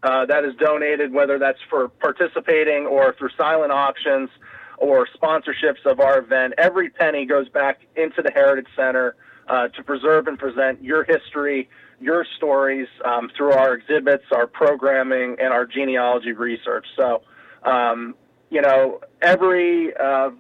uh, 0.04 0.26
that 0.26 0.44
is 0.44 0.54
donated, 0.56 1.14
whether 1.14 1.40
that's 1.40 1.60
for 1.70 1.88
participating 1.88 2.86
or 2.86 3.16
through 3.18 3.30
silent 3.38 3.72
auctions 3.72 4.30
or 4.78 5.08
sponsorships 5.08 5.86
of 5.86 6.00
our 6.00 6.20
event, 6.20 6.54
every 6.58 6.90
penny 6.90 7.26
goes 7.26 7.48
back 7.50 7.80
into 7.96 8.22
the 8.22 8.32
Heritage 8.32 8.68
Center 8.76 9.16
uh, 9.48 9.70
to 9.70 9.84
preserve 9.84 10.28
and 10.28 10.38
present 10.38 10.84
your 10.84 11.04
history, 11.06 11.70
your 12.02 12.26
stories 12.36 12.88
um, 13.06 13.30
through 13.38 13.54
our 13.54 13.74
exhibits, 13.74 14.26
our 14.32 14.46
programming, 14.46 15.38
and 15.40 15.54
our 15.54 15.66
genealogy 15.66 16.34
research. 16.34 16.86
So, 16.98 17.22
um, 17.64 18.16
you 18.50 18.62
know, 18.62 19.00
every 19.22 19.96
uh, 19.96 20.32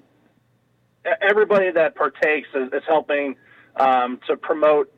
everybody 1.21 1.71
that 1.71 1.95
partakes 1.95 2.49
is, 2.53 2.67
is 2.73 2.83
helping 2.87 3.35
um, 3.77 4.19
to 4.27 4.35
promote 4.35 4.93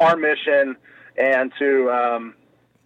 our 0.00 0.16
mission 0.16 0.76
and 1.16 1.52
to 1.58 1.90
um, 1.90 2.34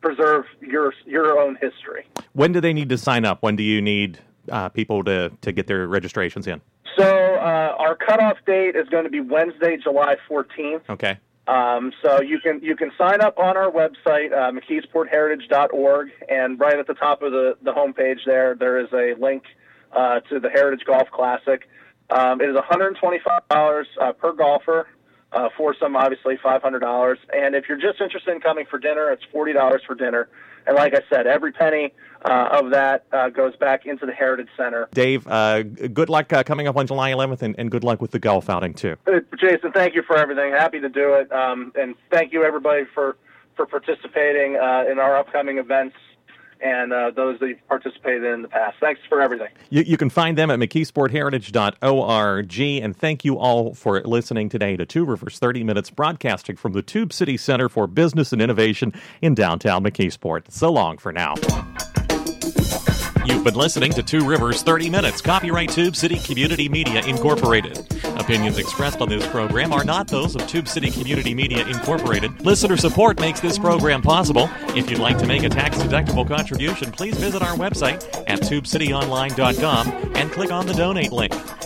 preserve 0.02 0.44
your 0.60 0.92
your 1.06 1.38
own 1.38 1.56
history. 1.60 2.06
When 2.32 2.52
do 2.52 2.60
they 2.60 2.72
need 2.72 2.88
to 2.90 2.98
sign 2.98 3.24
up? 3.24 3.42
When 3.42 3.56
do 3.56 3.62
you 3.62 3.80
need 3.80 4.18
uh, 4.50 4.68
people 4.68 5.04
to, 5.04 5.30
to 5.40 5.52
get 5.52 5.66
their 5.66 5.86
registrations 5.86 6.46
in? 6.46 6.60
So 6.98 7.06
uh, 7.06 7.76
our 7.78 7.96
cutoff 7.96 8.36
date 8.46 8.76
is 8.76 8.88
going 8.88 9.04
to 9.04 9.10
be 9.10 9.20
Wednesday, 9.20 9.78
July 9.82 10.16
14th. 10.28 10.82
Okay. 10.90 11.18
Um, 11.46 11.92
so 12.02 12.20
you 12.20 12.38
can 12.38 12.60
you 12.62 12.76
can 12.76 12.92
sign 12.96 13.20
up 13.20 13.38
on 13.38 13.56
our 13.56 13.70
website, 13.70 14.32
uh, 14.32 14.52
McKeesportHeritage.org, 14.52 16.10
and 16.28 16.60
right 16.60 16.78
at 16.78 16.86
the 16.86 16.94
top 16.94 17.22
of 17.22 17.32
the, 17.32 17.56
the 17.62 17.72
homepage 17.72 18.18
there, 18.26 18.54
there 18.54 18.78
is 18.78 18.92
a 18.92 19.20
link 19.20 19.44
uh, 19.92 20.20
to 20.20 20.38
the 20.38 20.48
Heritage 20.48 20.84
Golf 20.86 21.10
Classic. 21.10 21.68
Um, 22.10 22.40
it 22.40 22.48
is 22.48 22.56
$125 22.56 23.84
uh, 24.00 24.12
per 24.12 24.32
golfer. 24.32 24.86
Uh, 25.32 25.48
foursome, 25.56 25.96
obviously, 25.96 26.36
$500. 26.36 27.16
And 27.32 27.54
if 27.54 27.64
you're 27.66 27.80
just 27.80 28.02
interested 28.02 28.32
in 28.32 28.40
coming 28.40 28.66
for 28.66 28.78
dinner, 28.78 29.10
it's 29.10 29.24
$40 29.32 29.78
for 29.86 29.94
dinner. 29.94 30.28
And 30.66 30.76
like 30.76 30.94
I 30.94 31.00
said, 31.08 31.26
every 31.26 31.52
penny 31.52 31.92
uh, 32.24 32.48
of 32.52 32.70
that 32.70 33.06
uh, 33.12 33.30
goes 33.30 33.56
back 33.56 33.86
into 33.86 34.04
the 34.04 34.12
Heritage 34.12 34.48
Center. 34.56 34.88
Dave, 34.92 35.26
uh, 35.26 35.62
good 35.62 36.10
luck 36.10 36.32
uh, 36.32 36.42
coming 36.42 36.68
up 36.68 36.76
on 36.76 36.86
July 36.86 37.12
11th, 37.12 37.42
and, 37.42 37.54
and, 37.58 37.70
good 37.70 37.82
luck 37.82 38.00
with 38.00 38.10
the 38.10 38.18
golf 38.18 38.50
outing, 38.50 38.74
too. 38.74 38.96
Uh, 39.06 39.20
Jason, 39.38 39.72
thank 39.72 39.94
you 39.94 40.02
for 40.02 40.16
everything. 40.16 40.52
Happy 40.52 40.80
to 40.80 40.88
do 40.88 41.14
it. 41.14 41.32
Um, 41.32 41.72
and 41.74 41.94
thank 42.10 42.32
you, 42.32 42.44
everybody, 42.44 42.84
for, 42.94 43.16
for 43.56 43.66
participating 43.66 44.56
uh, 44.56 44.84
in 44.90 44.98
our 44.98 45.16
upcoming 45.16 45.58
events 45.58 45.96
and 46.62 46.92
uh, 46.92 47.10
those 47.10 47.40
that 47.40 47.48
you've 47.48 47.66
participated 47.68 48.24
in, 48.24 48.34
in 48.34 48.42
the 48.42 48.48
past. 48.48 48.76
Thanks 48.80 49.00
for 49.08 49.20
everything. 49.20 49.48
You, 49.70 49.82
you, 49.82 49.96
can 49.96 50.10
find 50.10 50.38
them 50.38 50.50
at 50.50 50.58
mckeesportheritage.org. 50.58 52.60
And 52.60 52.96
thank 52.96 53.24
you 53.24 53.38
all 53.38 53.74
for 53.74 54.00
listening 54.02 54.48
today 54.48 54.76
to 54.76 54.86
Two 54.86 55.04
Rivers 55.04 55.38
30 55.38 55.62
Minutes 55.64 55.90
broadcasting 55.90 56.56
from 56.56 56.72
the 56.72 56.82
Tube 56.82 57.12
City 57.12 57.36
Center 57.36 57.68
for 57.68 57.86
Business 57.86 58.32
and 58.32 58.40
Innovation 58.40 58.94
in 59.20 59.34
downtown 59.34 59.84
McKeesport. 59.84 60.50
So 60.50 60.70
long 60.70 60.96
for 60.98 61.12
now. 61.12 61.34
You've 63.24 63.44
been 63.44 63.54
listening 63.54 63.92
to 63.92 64.02
Two 64.02 64.26
Rivers 64.26 64.62
30 64.62 64.90
Minutes, 64.90 65.20
copyright 65.20 65.70
Tube 65.70 65.96
City 65.96 66.18
Community 66.18 66.68
Media 66.68 67.04
Incorporated. 67.06 67.91
Opinions 68.16 68.58
expressed 68.58 69.00
on 69.00 69.08
this 69.08 69.26
program 69.28 69.72
are 69.72 69.84
not 69.84 70.08
those 70.08 70.34
of 70.34 70.46
Tube 70.46 70.68
City 70.68 70.90
Community 70.90 71.34
Media 71.34 71.66
Incorporated. 71.66 72.44
Listener 72.44 72.76
support 72.76 73.20
makes 73.20 73.40
this 73.40 73.58
program 73.58 74.02
possible. 74.02 74.48
If 74.68 74.90
you'd 74.90 75.00
like 75.00 75.18
to 75.18 75.26
make 75.26 75.42
a 75.42 75.48
tax 75.48 75.76
deductible 75.78 76.26
contribution, 76.26 76.92
please 76.92 77.16
visit 77.16 77.42
our 77.42 77.56
website 77.56 78.02
at 78.26 78.40
tubecityonline.com 78.40 80.12
and 80.16 80.30
click 80.32 80.50
on 80.50 80.66
the 80.66 80.74
donate 80.74 81.12
link. 81.12 81.32